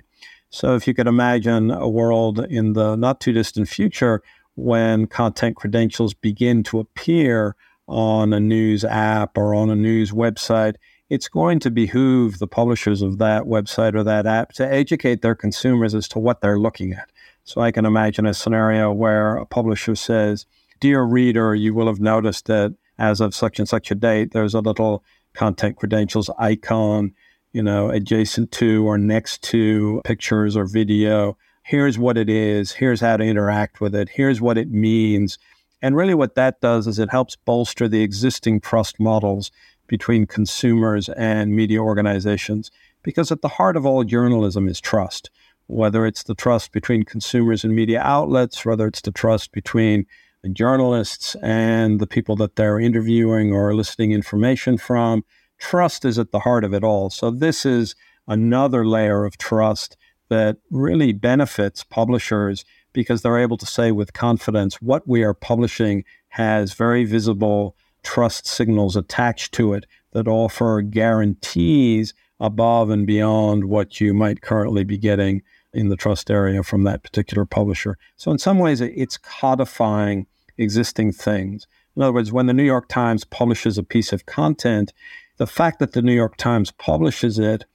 So 0.50 0.76
if 0.76 0.88
you 0.88 0.94
could 0.94 1.08
imagine 1.08 1.72
a 1.72 1.90
world 1.90 2.40
in 2.40 2.72
the 2.72 2.96
not 2.96 3.20
too 3.20 3.34
distant 3.34 3.68
future 3.68 4.22
when 4.56 5.08
content 5.08 5.58
credentials 5.58 6.14
begin 6.14 6.64
to 6.64 6.80
appear 6.80 7.58
on 7.88 8.34
a 8.34 8.40
news 8.40 8.84
app 8.84 9.38
or 9.38 9.54
on 9.54 9.70
a 9.70 9.76
news 9.76 10.12
website, 10.12 10.76
it's 11.10 11.28
going 11.28 11.60
to 11.60 11.70
behoove 11.70 12.40
the 12.40 12.48
publishers 12.48 13.02
of 13.02 13.20
that 13.20 13.44
website 13.44 13.96
or 13.96 14.04
that 14.04 14.26
app 14.26 14.54
to 14.54 14.66
educate 14.66 15.22
their 15.22 15.36
consumers 15.36 15.94
as 15.94 16.08
to 16.08 16.20
what 16.20 16.42
they're 16.42 16.60
looking 16.60 16.94
at. 16.94 17.10
So 17.44 17.62
I 17.62 17.72
can 17.72 17.86
imagine 17.86 18.26
a 18.26 18.34
scenario 18.34 18.92
where 18.92 19.38
a 19.38 19.46
publisher 19.46 19.96
says, 19.96 20.46
Dear 20.80 21.04
reader, 21.04 21.54
you 21.54 21.74
will 21.74 21.88
have 21.88 22.00
noticed 22.00 22.48
that 22.48 22.76
as 22.98 23.22
of 23.22 23.36
such 23.36 23.60
and 23.60 23.70
such 23.70 23.92
a 23.92 23.96
date, 23.96 24.32
there's 24.32 24.54
a 24.54 24.62
little 24.62 25.04
content 25.34 25.78
credentials 25.78 26.30
icon, 26.40 27.14
you 27.54 27.62
know, 27.62 27.90
adjacent 27.90 28.52
to 28.54 28.88
or 28.88 28.98
next 28.98 29.44
to 29.44 30.02
pictures 30.04 30.58
or 30.58 30.66
video. 30.66 31.38
Here's 31.64 31.98
what 32.00 32.18
it 32.18 32.30
is. 32.30 32.72
Here's 32.72 33.02
how 33.02 33.18
to 33.18 33.24
interact 33.24 33.80
with 33.80 33.96
it. 33.96 34.10
Here's 34.10 34.42
what 34.42 34.58
it 34.58 34.72
means. 34.72 35.38
And 35.86 35.96
really, 35.96 36.16
what 36.16 36.34
that 36.34 36.62
does 36.62 36.88
is 36.88 36.98
it 36.98 37.12
helps 37.12 37.36
bolster 37.36 37.88
the 37.88 38.02
existing 38.02 38.60
trust 38.60 39.00
models 39.00 39.52
between 39.86 40.26
consumers 40.26 41.10
and 41.10 41.56
media 41.56 41.78
organizations. 41.78 42.72
Because 43.04 43.32
at 43.32 43.44
the 43.44 43.50
heart 43.50 43.78
of 43.78 43.86
all 43.86 44.04
journalism 44.04 44.68
is 44.68 44.82
trust, 44.82 45.30
whether 45.68 46.08
it's 46.08 46.24
the 46.24 46.34
trust 46.34 46.72
between 46.72 47.04
consumers 47.04 47.64
and 47.64 47.76
media 47.76 48.02
outlets, 48.02 48.66
whether 48.66 48.88
it's 48.88 49.02
the 49.02 49.12
trust 49.12 49.52
between 49.52 50.08
the 50.42 50.50
journalists 50.50 51.36
and 51.44 52.00
the 52.00 52.08
people 52.08 52.36
that 52.38 52.56
they're 52.56 52.80
interviewing 52.80 53.54
or 53.54 53.70
eliciting 53.70 54.12
information 54.12 54.80
from. 54.80 55.24
Trust 55.60 56.04
is 56.04 56.18
at 56.18 56.32
the 56.32 56.40
heart 56.40 56.64
of 56.64 56.74
it 56.74 56.84
all. 56.84 57.12
So, 57.12 57.30
this 57.30 57.64
is 57.64 57.96
another 58.28 58.88
layer 58.88 59.24
of 59.24 59.38
trust 59.38 59.98
that 60.30 60.58
really 60.72 61.14
benefits 61.14 61.84
publishers 61.84 62.66
because 62.96 63.22
they're 63.22 63.38
able 63.38 63.58
to 63.58 63.66
say 63.66 63.92
with 63.92 64.14
confidence 64.14 64.82
what 64.82 65.08
we 65.08 65.24
are 65.24 65.36
publishing 65.36 66.04
has 66.30 66.74
very 66.74 67.04
visible 67.04 67.76
trust 68.02 68.48
signals 68.48 68.96
attached 68.96 69.54
to 69.54 69.74
it 69.74 69.86
that 70.14 70.28
offer 70.28 70.82
guarantees 70.82 72.14
above 72.40 72.90
and 72.90 73.06
beyond 73.06 73.66
what 73.66 74.00
you 74.00 74.14
might 74.14 74.42
currently 74.42 74.84
be 74.84 74.98
getting 74.98 75.42
in 75.74 75.90
the 75.90 75.96
trust 75.96 76.32
area 76.32 76.64
from 76.64 76.84
that 76.84 77.04
particular 77.04 77.46
publisher. 77.46 77.98
So, 78.16 78.32
in 78.32 78.38
some 78.38 78.60
ways, 78.60 78.80
it's 78.80 79.18
codifying 79.18 80.26
existing 80.58 81.12
things. 81.12 81.68
In 81.96 82.02
other 82.02 82.14
words, 82.14 82.32
when 82.32 82.46
the 82.46 82.54
New 82.54 82.64
York 82.64 82.88
Times 82.88 83.26
publishes 83.26 83.78
a 83.78 83.84
piece 83.84 84.14
of 84.14 84.26
content, 84.26 84.94
the 85.38 85.48
fact 85.48 85.80
that 85.80 85.92
the 85.92 86.02
New 86.02 86.14
York 86.14 86.38
Times 86.38 86.72
publishes 86.72 87.40
it 87.40 87.66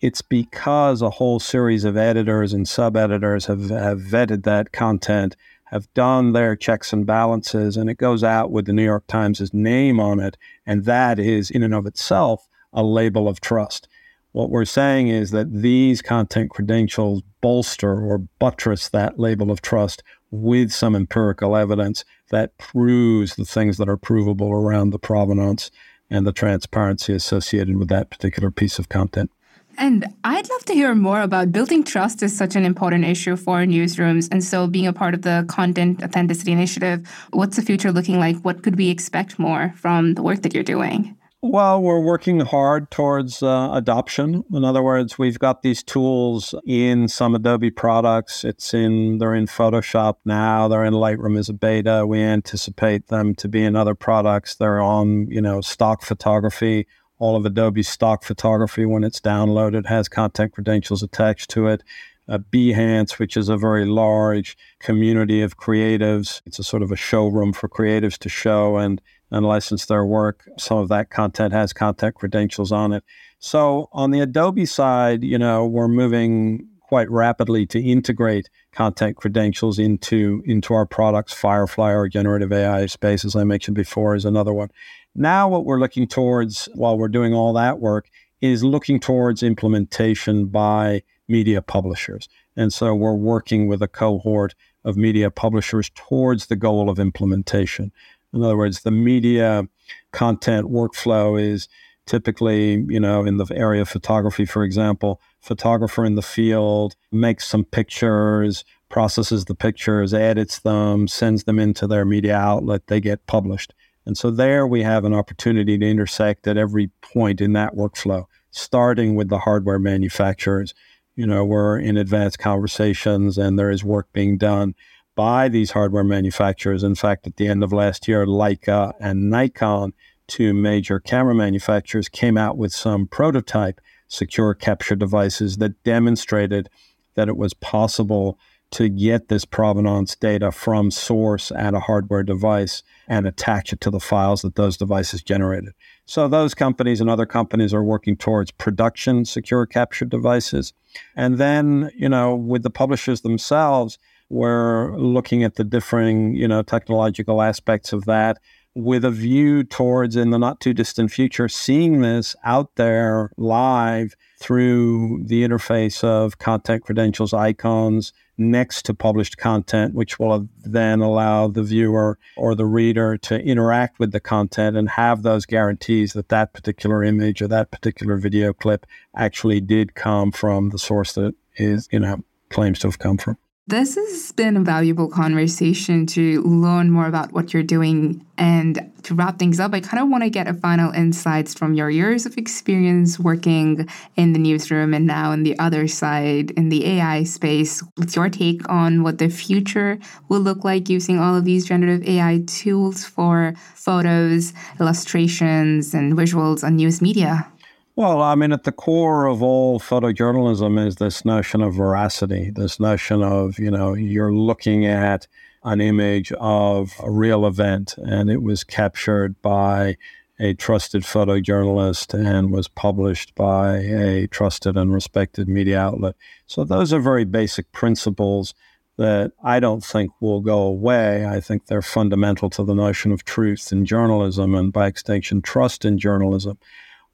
it's 0.00 0.22
because 0.22 1.00
a 1.00 1.10
whole 1.10 1.40
series 1.40 1.84
of 1.84 1.96
editors 1.96 2.52
and 2.52 2.68
sub 2.68 2.96
editors 2.96 3.46
have, 3.46 3.70
have 3.70 4.00
vetted 4.00 4.44
that 4.44 4.72
content, 4.72 5.36
have 5.64 5.92
done 5.94 6.32
their 6.32 6.54
checks 6.54 6.92
and 6.92 7.06
balances, 7.06 7.76
and 7.76 7.88
it 7.88 7.96
goes 7.96 8.22
out 8.22 8.50
with 8.50 8.66
the 8.66 8.72
New 8.72 8.84
York 8.84 9.06
Times' 9.06 9.54
name 9.54 9.98
on 9.98 10.20
it. 10.20 10.36
And 10.66 10.84
that 10.84 11.18
is, 11.18 11.50
in 11.50 11.62
and 11.62 11.74
of 11.74 11.86
itself, 11.86 12.46
a 12.72 12.82
label 12.82 13.26
of 13.26 13.40
trust. 13.40 13.88
What 14.32 14.50
we're 14.50 14.66
saying 14.66 15.08
is 15.08 15.30
that 15.30 15.62
these 15.62 16.02
content 16.02 16.50
credentials 16.50 17.22
bolster 17.40 17.98
or 17.98 18.18
buttress 18.18 18.90
that 18.90 19.18
label 19.18 19.50
of 19.50 19.62
trust 19.62 20.02
with 20.30 20.72
some 20.72 20.94
empirical 20.94 21.56
evidence 21.56 22.04
that 22.28 22.58
proves 22.58 23.36
the 23.36 23.46
things 23.46 23.78
that 23.78 23.88
are 23.88 23.96
provable 23.96 24.52
around 24.52 24.90
the 24.90 24.98
provenance 24.98 25.70
and 26.10 26.26
the 26.26 26.32
transparency 26.32 27.14
associated 27.14 27.78
with 27.78 27.88
that 27.88 28.10
particular 28.10 28.50
piece 28.50 28.78
of 28.78 28.90
content. 28.90 29.30
And 29.78 30.06
I'd 30.24 30.48
love 30.48 30.64
to 30.66 30.74
hear 30.74 30.94
more 30.94 31.20
about 31.20 31.52
building 31.52 31.84
trust 31.84 32.22
is 32.22 32.36
such 32.36 32.56
an 32.56 32.64
important 32.64 33.04
issue 33.04 33.36
for 33.36 33.58
newsrooms. 33.58 34.28
And 34.30 34.42
so, 34.42 34.66
being 34.66 34.86
a 34.86 34.92
part 34.92 35.14
of 35.14 35.22
the 35.22 35.44
Content 35.48 36.02
Authenticity 36.02 36.52
Initiative, 36.52 37.06
what's 37.30 37.56
the 37.56 37.62
future 37.62 37.92
looking 37.92 38.18
like? 38.18 38.36
What 38.38 38.62
could 38.62 38.76
we 38.76 38.88
expect 38.88 39.38
more 39.38 39.72
from 39.76 40.14
the 40.14 40.22
work 40.22 40.42
that 40.42 40.54
you're 40.54 40.62
doing? 40.62 41.16
Well, 41.42 41.82
we're 41.82 42.00
working 42.00 42.40
hard 42.40 42.90
towards 42.90 43.42
uh, 43.42 43.70
adoption. 43.72 44.42
In 44.52 44.64
other 44.64 44.82
words, 44.82 45.18
we've 45.18 45.38
got 45.38 45.62
these 45.62 45.82
tools 45.82 46.54
in 46.66 47.08
some 47.08 47.34
Adobe 47.34 47.70
products. 47.70 48.42
It's 48.42 48.72
in 48.72 49.18
they're 49.18 49.34
in 49.34 49.46
Photoshop 49.46 50.16
now. 50.24 50.66
They're 50.66 50.84
in 50.84 50.94
Lightroom 50.94 51.38
as 51.38 51.48
a 51.48 51.52
beta. 51.52 52.06
We 52.06 52.20
anticipate 52.20 53.08
them 53.08 53.34
to 53.36 53.48
be 53.48 53.62
in 53.62 53.76
other 53.76 53.94
products. 53.94 54.54
They're 54.54 54.80
on, 54.80 55.30
you 55.30 55.42
know, 55.42 55.60
stock 55.60 56.02
photography 56.02 56.86
all 57.18 57.36
of 57.36 57.46
Adobe's 57.46 57.88
stock 57.88 58.22
photography 58.22 58.84
when 58.84 59.04
it's 59.04 59.20
downloaded 59.20 59.86
has 59.86 60.08
content 60.08 60.52
credentials 60.52 61.02
attached 61.02 61.50
to 61.50 61.66
it. 61.68 61.82
Uh, 62.28 62.38
Behance, 62.38 63.20
which 63.20 63.36
is 63.36 63.48
a 63.48 63.56
very 63.56 63.84
large 63.84 64.56
community 64.80 65.42
of 65.42 65.56
creatives. 65.56 66.42
It's 66.44 66.58
a 66.58 66.64
sort 66.64 66.82
of 66.82 66.90
a 66.90 66.96
showroom 66.96 67.52
for 67.52 67.68
creatives 67.68 68.18
to 68.18 68.28
show 68.28 68.78
and, 68.78 69.00
and 69.30 69.46
license 69.46 69.86
their 69.86 70.04
work. 70.04 70.48
Some 70.58 70.78
of 70.78 70.88
that 70.88 71.08
content 71.08 71.52
has 71.52 71.72
content 71.72 72.16
credentials 72.16 72.72
on 72.72 72.92
it. 72.92 73.04
So 73.38 73.88
on 73.92 74.10
the 74.10 74.20
Adobe 74.20 74.66
side, 74.66 75.22
you 75.22 75.38
know, 75.38 75.66
we're 75.66 75.86
moving 75.86 76.66
quite 76.80 77.10
rapidly 77.10 77.66
to 77.66 77.80
integrate 77.80 78.48
content 78.72 79.16
credentials 79.16 79.78
into 79.78 80.42
into 80.46 80.72
our 80.72 80.86
products. 80.86 81.32
Firefly, 81.32 81.92
our 81.92 82.08
generative 82.08 82.52
AI 82.52 82.86
space, 82.86 83.24
as 83.24 83.36
I 83.36 83.44
mentioned 83.44 83.74
before, 83.74 84.14
is 84.14 84.24
another 84.24 84.52
one. 84.52 84.70
Now, 85.18 85.48
what 85.48 85.64
we're 85.64 85.80
looking 85.80 86.06
towards 86.06 86.68
while 86.74 86.98
we're 86.98 87.08
doing 87.08 87.32
all 87.32 87.54
that 87.54 87.80
work 87.80 88.10
is 88.42 88.62
looking 88.62 89.00
towards 89.00 89.42
implementation 89.42 90.46
by 90.46 91.02
media 91.26 91.62
publishers. 91.62 92.28
And 92.54 92.70
so 92.70 92.94
we're 92.94 93.14
working 93.14 93.66
with 93.66 93.82
a 93.82 93.88
cohort 93.88 94.54
of 94.84 94.98
media 94.98 95.30
publishers 95.30 95.90
towards 95.94 96.46
the 96.46 96.56
goal 96.56 96.90
of 96.90 96.98
implementation. 96.98 97.92
In 98.34 98.42
other 98.42 98.58
words, 98.58 98.82
the 98.82 98.90
media 98.90 99.66
content 100.12 100.66
workflow 100.66 101.40
is 101.40 101.66
typically, 102.04 102.84
you 102.86 103.00
know, 103.00 103.24
in 103.24 103.38
the 103.38 103.46
area 103.54 103.82
of 103.82 103.88
photography, 103.88 104.44
for 104.44 104.64
example, 104.64 105.20
photographer 105.40 106.04
in 106.04 106.14
the 106.14 106.22
field 106.22 106.94
makes 107.10 107.48
some 107.48 107.64
pictures, 107.64 108.64
processes 108.90 109.46
the 109.46 109.54
pictures, 109.54 110.12
edits 110.12 110.60
them, 110.60 111.08
sends 111.08 111.44
them 111.44 111.58
into 111.58 111.86
their 111.86 112.04
media 112.04 112.36
outlet, 112.36 112.86
they 112.86 113.00
get 113.00 113.26
published. 113.26 113.72
And 114.06 114.16
so 114.16 114.30
there 114.30 114.66
we 114.66 114.82
have 114.84 115.04
an 115.04 115.12
opportunity 115.12 115.76
to 115.76 115.86
intersect 115.86 116.46
at 116.46 116.56
every 116.56 116.90
point 117.02 117.40
in 117.40 117.52
that 117.54 117.74
workflow, 117.74 118.26
starting 118.50 119.16
with 119.16 119.28
the 119.28 119.40
hardware 119.40 119.80
manufacturers. 119.80 120.72
You 121.16 121.26
know, 121.26 121.44
we're 121.44 121.78
in 121.78 121.96
advanced 121.96 122.38
conversations 122.38 123.36
and 123.36 123.58
there 123.58 123.70
is 123.70 123.82
work 123.82 124.12
being 124.12 124.38
done 124.38 124.74
by 125.16 125.48
these 125.48 125.72
hardware 125.72 126.04
manufacturers. 126.04 126.84
In 126.84 126.94
fact, 126.94 127.26
at 127.26 127.36
the 127.36 127.48
end 127.48 127.64
of 127.64 127.72
last 127.72 128.06
year, 128.06 128.26
Leica 128.26 128.92
and 129.00 129.28
Nikon, 129.28 129.92
two 130.28 130.54
major 130.54 131.00
camera 131.00 131.34
manufacturers, 131.34 132.08
came 132.08 132.38
out 132.38 132.56
with 132.56 132.72
some 132.72 133.08
prototype 133.08 133.80
secure 134.08 134.54
capture 134.54 134.94
devices 134.94 135.56
that 135.56 135.82
demonstrated 135.82 136.68
that 137.14 137.28
it 137.28 137.36
was 137.36 137.54
possible 137.54 138.38
to 138.72 138.88
get 138.88 139.28
this 139.28 139.44
provenance 139.44 140.16
data 140.16 140.50
from 140.50 140.90
source 140.90 141.52
at 141.52 141.74
a 141.74 141.80
hardware 141.80 142.22
device 142.22 142.82
and 143.08 143.26
attach 143.26 143.72
it 143.72 143.80
to 143.80 143.90
the 143.90 144.00
files 144.00 144.42
that 144.42 144.56
those 144.56 144.76
devices 144.76 145.22
generated. 145.22 145.72
So 146.04 146.28
those 146.28 146.54
companies 146.54 147.00
and 147.00 147.08
other 147.08 147.26
companies 147.26 147.72
are 147.72 147.84
working 147.84 148.16
towards 148.16 148.50
production 148.50 149.24
secure 149.24 149.66
capture 149.66 150.04
devices. 150.04 150.72
And 151.14 151.38
then, 151.38 151.90
you 151.96 152.08
know, 152.08 152.34
with 152.34 152.62
the 152.62 152.70
publishers 152.70 153.20
themselves, 153.20 153.98
we're 154.28 154.96
looking 154.96 155.44
at 155.44 155.54
the 155.54 155.64
differing, 155.64 156.34
you 156.34 156.48
know, 156.48 156.62
technological 156.62 157.42
aspects 157.42 157.92
of 157.92 158.04
that 158.06 158.38
with 158.76 159.06
a 159.06 159.10
view 159.10 159.64
towards 159.64 160.16
in 160.16 160.30
the 160.30 160.38
not 160.38 160.60
too 160.60 160.74
distant 160.74 161.10
future 161.10 161.48
seeing 161.48 162.02
this 162.02 162.36
out 162.44 162.76
there 162.76 163.30
live 163.38 164.14
through 164.38 165.22
the 165.24 165.42
interface 165.42 166.04
of 166.04 166.38
content 166.38 166.84
credentials 166.84 167.32
icons 167.32 168.12
next 168.36 168.84
to 168.84 168.92
published 168.92 169.38
content, 169.38 169.94
which 169.94 170.18
will 170.18 170.46
then 170.62 171.00
allow 171.00 171.48
the 171.48 171.62
viewer 171.62 172.18
or 172.36 172.54
the 172.54 172.66
reader 172.66 173.16
to 173.16 173.40
interact 173.40 173.98
with 173.98 174.12
the 174.12 174.20
content 174.20 174.76
and 174.76 174.90
have 174.90 175.22
those 175.22 175.46
guarantees 175.46 176.12
that 176.12 176.28
that 176.28 176.52
particular 176.52 177.02
image 177.02 177.40
or 177.40 177.48
that 177.48 177.70
particular 177.70 178.18
video 178.18 178.52
clip 178.52 178.84
actually 179.16 179.58
did 179.58 179.94
come 179.94 180.30
from 180.30 180.68
the 180.68 180.78
source 180.78 181.14
that 181.14 181.34
is, 181.56 181.88
you 181.90 181.98
know, 181.98 182.22
claims 182.50 182.78
to 182.78 182.88
have 182.88 182.98
come 182.98 183.16
from. 183.16 183.38
This 183.68 183.96
has 183.96 184.30
been 184.30 184.56
a 184.56 184.60
valuable 184.60 185.08
conversation 185.08 186.06
to 186.14 186.40
learn 186.42 186.88
more 186.88 187.08
about 187.08 187.32
what 187.32 187.52
you're 187.52 187.64
doing. 187.64 188.24
And 188.38 188.92
to 189.02 189.12
wrap 189.12 189.40
things 189.40 189.58
up, 189.58 189.74
I 189.74 189.80
kind 189.80 190.00
of 190.00 190.08
want 190.08 190.22
to 190.22 190.30
get 190.30 190.46
a 190.46 190.54
final 190.54 190.92
insights 190.92 191.52
from 191.52 191.74
your 191.74 191.90
years 191.90 192.26
of 192.26 192.38
experience 192.38 193.18
working 193.18 193.88
in 194.14 194.34
the 194.34 194.38
newsroom 194.38 194.94
and 194.94 195.04
now 195.04 195.32
in 195.32 195.42
the 195.42 195.58
other 195.58 195.88
side 195.88 196.52
in 196.52 196.68
the 196.68 196.86
AI 196.86 197.24
space. 197.24 197.82
What's 197.96 198.14
your 198.14 198.28
take 198.28 198.68
on 198.68 199.02
what 199.02 199.18
the 199.18 199.28
future 199.28 199.98
will 200.28 200.40
look 200.40 200.62
like 200.62 200.88
using 200.88 201.18
all 201.18 201.34
of 201.34 201.44
these 201.44 201.66
generative 201.66 202.06
AI 202.06 202.44
tools 202.46 203.04
for 203.04 203.54
photos, 203.74 204.52
illustrations, 204.78 205.92
and 205.92 206.12
visuals 206.12 206.62
on 206.62 206.76
news 206.76 207.02
media? 207.02 207.50
Well, 207.96 208.20
I 208.20 208.34
mean, 208.34 208.52
at 208.52 208.64
the 208.64 208.72
core 208.72 209.24
of 209.24 209.42
all 209.42 209.80
photojournalism 209.80 210.86
is 210.86 210.96
this 210.96 211.24
notion 211.24 211.62
of 211.62 211.74
veracity, 211.74 212.50
this 212.50 212.78
notion 212.78 213.22
of, 213.22 213.58
you 213.58 213.70
know, 213.70 213.94
you're 213.94 214.34
looking 214.34 214.84
at 214.84 215.26
an 215.64 215.80
image 215.80 216.30
of 216.32 216.92
a 217.02 217.10
real 217.10 217.46
event 217.46 217.94
and 217.96 218.28
it 218.28 218.42
was 218.42 218.64
captured 218.64 219.40
by 219.40 219.96
a 220.38 220.52
trusted 220.52 221.04
photojournalist 221.04 222.12
and 222.12 222.50
was 222.50 222.68
published 222.68 223.34
by 223.34 223.78
a 223.78 224.26
trusted 224.26 224.76
and 224.76 224.92
respected 224.92 225.48
media 225.48 225.80
outlet. 225.80 226.16
So 226.46 226.64
those 226.64 226.92
are 226.92 227.00
very 227.00 227.24
basic 227.24 227.72
principles 227.72 228.52
that 228.98 229.32
I 229.42 229.58
don't 229.58 229.82
think 229.82 230.12
will 230.20 230.42
go 230.42 230.58
away. 230.58 231.24
I 231.26 231.40
think 231.40 231.64
they're 231.64 231.80
fundamental 231.80 232.50
to 232.50 232.62
the 232.62 232.74
notion 232.74 233.10
of 233.10 233.24
truth 233.24 233.72
in 233.72 233.86
journalism 233.86 234.54
and 234.54 234.70
by 234.70 234.86
extension, 234.86 235.40
trust 235.40 235.86
in 235.86 235.96
journalism. 235.96 236.58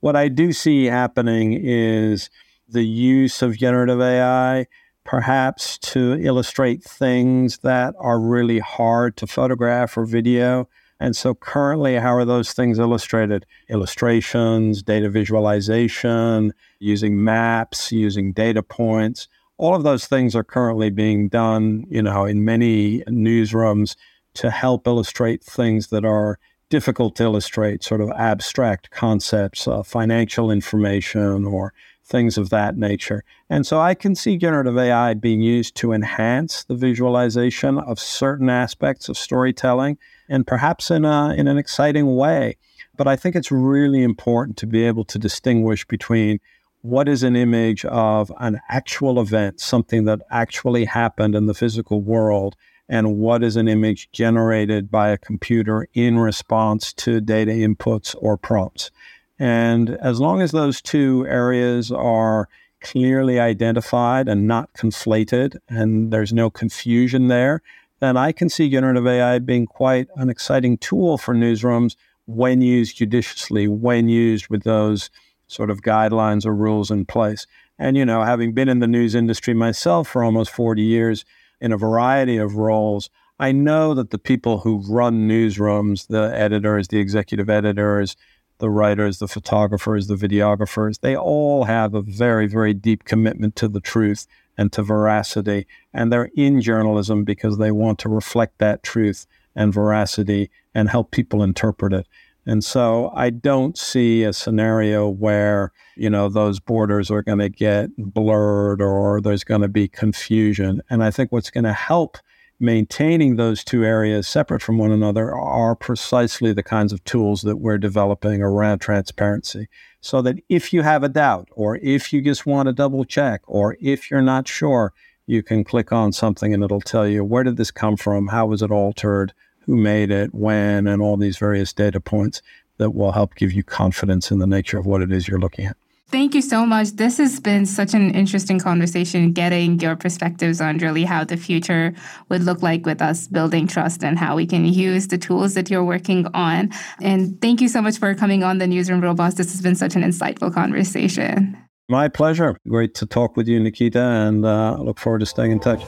What 0.02 0.16
I 0.16 0.26
do 0.26 0.52
see 0.52 0.86
happening 0.86 1.52
is 1.52 2.28
the 2.68 2.82
use 2.82 3.40
of 3.40 3.56
generative 3.56 4.00
AI 4.00 4.66
perhaps 5.04 5.78
to 5.78 6.14
illustrate 6.14 6.82
things 6.82 7.58
that 7.58 7.94
are 8.00 8.18
really 8.18 8.58
hard 8.58 9.16
to 9.18 9.28
photograph 9.28 9.96
or 9.96 10.04
video. 10.04 10.68
And 10.98 11.14
so 11.14 11.36
currently, 11.36 11.94
how 11.94 12.16
are 12.16 12.24
those 12.24 12.52
things 12.52 12.80
illustrated? 12.80 13.46
Illustrations, 13.68 14.82
data 14.82 15.08
visualization, 15.08 16.52
using 16.80 17.22
maps, 17.22 17.92
using 17.92 18.32
data 18.32 18.64
points. 18.64 19.28
All 19.56 19.76
of 19.76 19.84
those 19.84 20.06
things 20.06 20.34
are 20.34 20.42
currently 20.42 20.90
being 20.90 21.28
done, 21.28 21.84
you 21.88 22.02
know, 22.02 22.24
in 22.24 22.44
many 22.44 23.02
newsrooms 23.02 23.94
to 24.34 24.50
help 24.50 24.88
illustrate 24.88 25.44
things 25.44 25.90
that 25.90 26.04
are 26.04 26.40
difficult 26.72 27.14
to 27.14 27.22
illustrate, 27.22 27.84
sort 27.84 28.00
of 28.00 28.10
abstract 28.12 28.90
concepts, 28.90 29.68
uh, 29.68 29.82
financial 29.82 30.50
information, 30.50 31.44
or 31.44 31.74
things 32.02 32.38
of 32.38 32.48
that 32.48 32.78
nature. 32.78 33.24
And 33.50 33.66
so 33.66 33.78
I 33.78 33.92
can 33.92 34.14
see 34.14 34.38
generative 34.38 34.78
AI 34.78 35.12
being 35.12 35.42
used 35.42 35.74
to 35.76 35.92
enhance 35.92 36.64
the 36.64 36.74
visualization 36.74 37.78
of 37.78 38.00
certain 38.00 38.48
aspects 38.48 39.10
of 39.10 39.18
storytelling 39.18 39.98
and 40.30 40.46
perhaps 40.46 40.90
in, 40.90 41.04
a, 41.04 41.34
in 41.34 41.46
an 41.46 41.58
exciting 41.58 42.16
way. 42.16 42.56
But 42.96 43.06
I 43.06 43.16
think 43.16 43.36
it's 43.36 43.52
really 43.52 44.02
important 44.02 44.56
to 44.56 44.66
be 44.66 44.82
able 44.86 45.04
to 45.04 45.18
distinguish 45.18 45.84
between 45.86 46.40
what 46.80 47.06
is 47.06 47.22
an 47.22 47.36
image 47.36 47.84
of 47.84 48.32
an 48.40 48.62
actual 48.70 49.20
event, 49.20 49.60
something 49.60 50.06
that 50.06 50.22
actually 50.30 50.86
happened 50.86 51.34
in 51.34 51.44
the 51.44 51.54
physical 51.54 52.00
world, 52.00 52.56
and 52.92 53.16
what 53.16 53.42
is 53.42 53.56
an 53.56 53.68
image 53.68 54.10
generated 54.12 54.90
by 54.90 55.08
a 55.08 55.16
computer 55.16 55.88
in 55.94 56.18
response 56.18 56.92
to 56.92 57.22
data 57.22 57.50
inputs 57.50 58.14
or 58.18 58.36
prompts. 58.36 58.90
And 59.38 59.96
as 60.02 60.20
long 60.20 60.42
as 60.42 60.50
those 60.50 60.82
two 60.82 61.26
areas 61.26 61.90
are 61.90 62.50
clearly 62.82 63.40
identified 63.40 64.28
and 64.28 64.46
not 64.46 64.74
conflated, 64.74 65.56
and 65.70 66.12
there's 66.12 66.34
no 66.34 66.50
confusion 66.50 67.28
there, 67.28 67.62
then 68.00 68.18
I 68.18 68.30
can 68.30 68.50
see 68.50 68.68
generative 68.68 69.06
AI 69.06 69.38
being 69.38 69.64
quite 69.64 70.08
an 70.16 70.28
exciting 70.28 70.76
tool 70.76 71.16
for 71.16 71.34
newsrooms 71.34 71.96
when 72.26 72.60
used 72.60 72.98
judiciously, 72.98 73.68
when 73.68 74.10
used 74.10 74.48
with 74.48 74.64
those 74.64 75.08
sort 75.46 75.70
of 75.70 75.80
guidelines 75.80 76.44
or 76.44 76.54
rules 76.54 76.90
in 76.90 77.06
place. 77.06 77.46
And, 77.78 77.96
you 77.96 78.04
know, 78.04 78.22
having 78.22 78.52
been 78.52 78.68
in 78.68 78.80
the 78.80 78.86
news 78.86 79.14
industry 79.14 79.54
myself 79.54 80.08
for 80.08 80.22
almost 80.22 80.50
40 80.50 80.82
years, 80.82 81.24
in 81.62 81.72
a 81.72 81.78
variety 81.78 82.36
of 82.36 82.56
roles. 82.56 83.08
I 83.38 83.52
know 83.52 83.94
that 83.94 84.10
the 84.10 84.18
people 84.18 84.58
who 84.58 84.84
run 84.86 85.28
newsrooms, 85.28 86.08
the 86.08 86.32
editors, 86.34 86.88
the 86.88 86.98
executive 86.98 87.48
editors, 87.48 88.16
the 88.58 88.68
writers, 88.68 89.18
the 89.18 89.28
photographers, 89.28 90.08
the 90.08 90.16
videographers, 90.16 91.00
they 91.00 91.16
all 91.16 91.64
have 91.64 91.94
a 91.94 92.02
very, 92.02 92.46
very 92.46 92.74
deep 92.74 93.04
commitment 93.04 93.56
to 93.56 93.68
the 93.68 93.80
truth 93.80 94.26
and 94.58 94.72
to 94.72 94.82
veracity. 94.82 95.66
And 95.94 96.12
they're 96.12 96.30
in 96.34 96.60
journalism 96.60 97.24
because 97.24 97.58
they 97.58 97.70
want 97.70 98.00
to 98.00 98.08
reflect 98.08 98.58
that 98.58 98.82
truth 98.82 99.26
and 99.54 99.72
veracity 99.72 100.50
and 100.74 100.88
help 100.88 101.12
people 101.12 101.42
interpret 101.42 101.92
it. 101.92 102.08
And 102.46 102.64
so 102.64 103.12
I 103.14 103.30
don't 103.30 103.78
see 103.78 104.24
a 104.24 104.32
scenario 104.32 105.08
where, 105.08 105.72
you 105.96 106.10
know, 106.10 106.28
those 106.28 106.58
borders 106.58 107.10
are 107.10 107.22
going 107.22 107.38
to 107.38 107.48
get 107.48 107.90
blurred 107.96 108.82
or 108.82 109.20
there's 109.20 109.44
going 109.44 109.60
to 109.62 109.68
be 109.68 109.86
confusion. 109.86 110.82
And 110.90 111.04
I 111.04 111.10
think 111.10 111.30
what's 111.30 111.50
going 111.50 111.64
to 111.64 111.72
help 111.72 112.18
maintaining 112.58 113.36
those 113.36 113.64
two 113.64 113.84
areas 113.84 114.26
separate 114.28 114.62
from 114.62 114.78
one 114.78 114.92
another 114.92 115.34
are 115.34 115.74
precisely 115.74 116.52
the 116.52 116.62
kinds 116.62 116.92
of 116.92 117.02
tools 117.04 117.42
that 117.42 117.56
we're 117.56 117.78
developing 117.78 118.40
around 118.40 118.78
transparency. 118.78 119.68
So 120.00 120.22
that 120.22 120.36
if 120.48 120.72
you 120.72 120.82
have 120.82 121.02
a 121.02 121.08
doubt 121.08 121.48
or 121.52 121.76
if 121.76 122.12
you 122.12 122.22
just 122.22 122.46
want 122.46 122.66
to 122.66 122.72
double 122.72 123.04
check 123.04 123.42
or 123.46 123.76
if 123.80 124.10
you're 124.10 124.22
not 124.22 124.48
sure, 124.48 124.92
you 125.26 125.42
can 125.42 125.64
click 125.64 125.92
on 125.92 126.12
something 126.12 126.52
and 126.52 126.62
it'll 126.62 126.80
tell 126.80 127.06
you 127.06 127.24
where 127.24 127.44
did 127.44 127.56
this 127.56 127.70
come 127.70 127.96
from? 127.96 128.28
How 128.28 128.46
was 128.46 128.62
it 128.62 128.70
altered? 128.70 129.32
Who 129.66 129.76
made 129.76 130.10
it, 130.10 130.34
when, 130.34 130.86
and 130.86 131.00
all 131.02 131.16
these 131.16 131.38
various 131.38 131.72
data 131.72 132.00
points 132.00 132.42
that 132.78 132.90
will 132.90 133.12
help 133.12 133.34
give 133.34 133.52
you 133.52 133.62
confidence 133.62 134.30
in 134.30 134.38
the 134.38 134.46
nature 134.46 134.78
of 134.78 134.86
what 134.86 135.02
it 135.02 135.12
is 135.12 135.28
you're 135.28 135.38
looking 135.38 135.66
at. 135.66 135.76
Thank 136.12 136.34
you 136.34 136.42
so 136.42 136.66
much. 136.66 136.90
This 136.90 137.16
has 137.16 137.40
been 137.40 137.64
such 137.64 137.94
an 137.94 138.14
interesting 138.14 138.60
conversation, 138.60 139.32
getting 139.32 139.80
your 139.80 139.96
perspectives 139.96 140.60
on 140.60 140.76
really 140.76 141.04
how 141.04 141.24
the 141.24 141.38
future 141.38 141.94
would 142.28 142.42
look 142.42 142.60
like 142.60 142.84
with 142.84 143.00
us 143.00 143.26
building 143.28 143.66
trust 143.66 144.04
and 144.04 144.18
how 144.18 144.36
we 144.36 144.46
can 144.46 144.66
use 144.66 145.08
the 145.08 145.16
tools 145.16 145.54
that 145.54 145.70
you're 145.70 145.82
working 145.82 146.26
on. 146.34 146.70
And 147.00 147.40
thank 147.40 147.62
you 147.62 147.68
so 147.68 147.80
much 147.80 147.96
for 147.96 148.14
coming 148.14 148.42
on 148.42 148.58
the 148.58 148.66
Newsroom 148.66 149.00
Robots. 149.00 149.36
This 149.36 149.52
has 149.52 149.62
been 149.62 149.74
such 149.74 149.96
an 149.96 150.02
insightful 150.02 150.52
conversation. 150.52 151.56
My 151.88 152.08
pleasure. 152.08 152.58
Great 152.68 152.94
to 152.96 153.06
talk 153.06 153.34
with 153.34 153.48
you, 153.48 153.58
Nikita, 153.58 154.02
and 154.02 154.44
uh, 154.44 154.76
I 154.78 154.80
look 154.80 154.98
forward 154.98 155.20
to 155.20 155.26
staying 155.26 155.52
in 155.52 155.60
touch. 155.60 155.82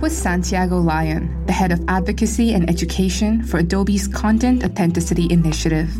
Was 0.00 0.16
Santiago 0.16 0.78
Lyon, 0.78 1.44
the 1.46 1.52
head 1.52 1.72
of 1.72 1.84
advocacy 1.88 2.54
and 2.54 2.70
education 2.70 3.42
for 3.42 3.58
Adobe's 3.58 4.06
Content 4.06 4.64
Authenticity 4.64 5.26
Initiative. 5.28 5.90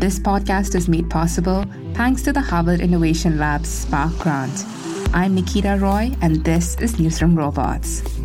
This 0.00 0.18
podcast 0.18 0.74
is 0.74 0.88
made 0.88 1.10
possible 1.10 1.66
thanks 1.92 2.22
to 2.22 2.32
the 2.32 2.40
Harvard 2.40 2.80
Innovation 2.80 3.38
Lab's 3.38 3.68
Spark 3.68 4.16
Grant. 4.18 4.64
I'm 5.12 5.34
Nikita 5.34 5.78
Roy, 5.78 6.16
and 6.22 6.42
this 6.42 6.76
is 6.80 6.98
News 6.98 7.18
from 7.18 7.36
Robots. 7.36 8.21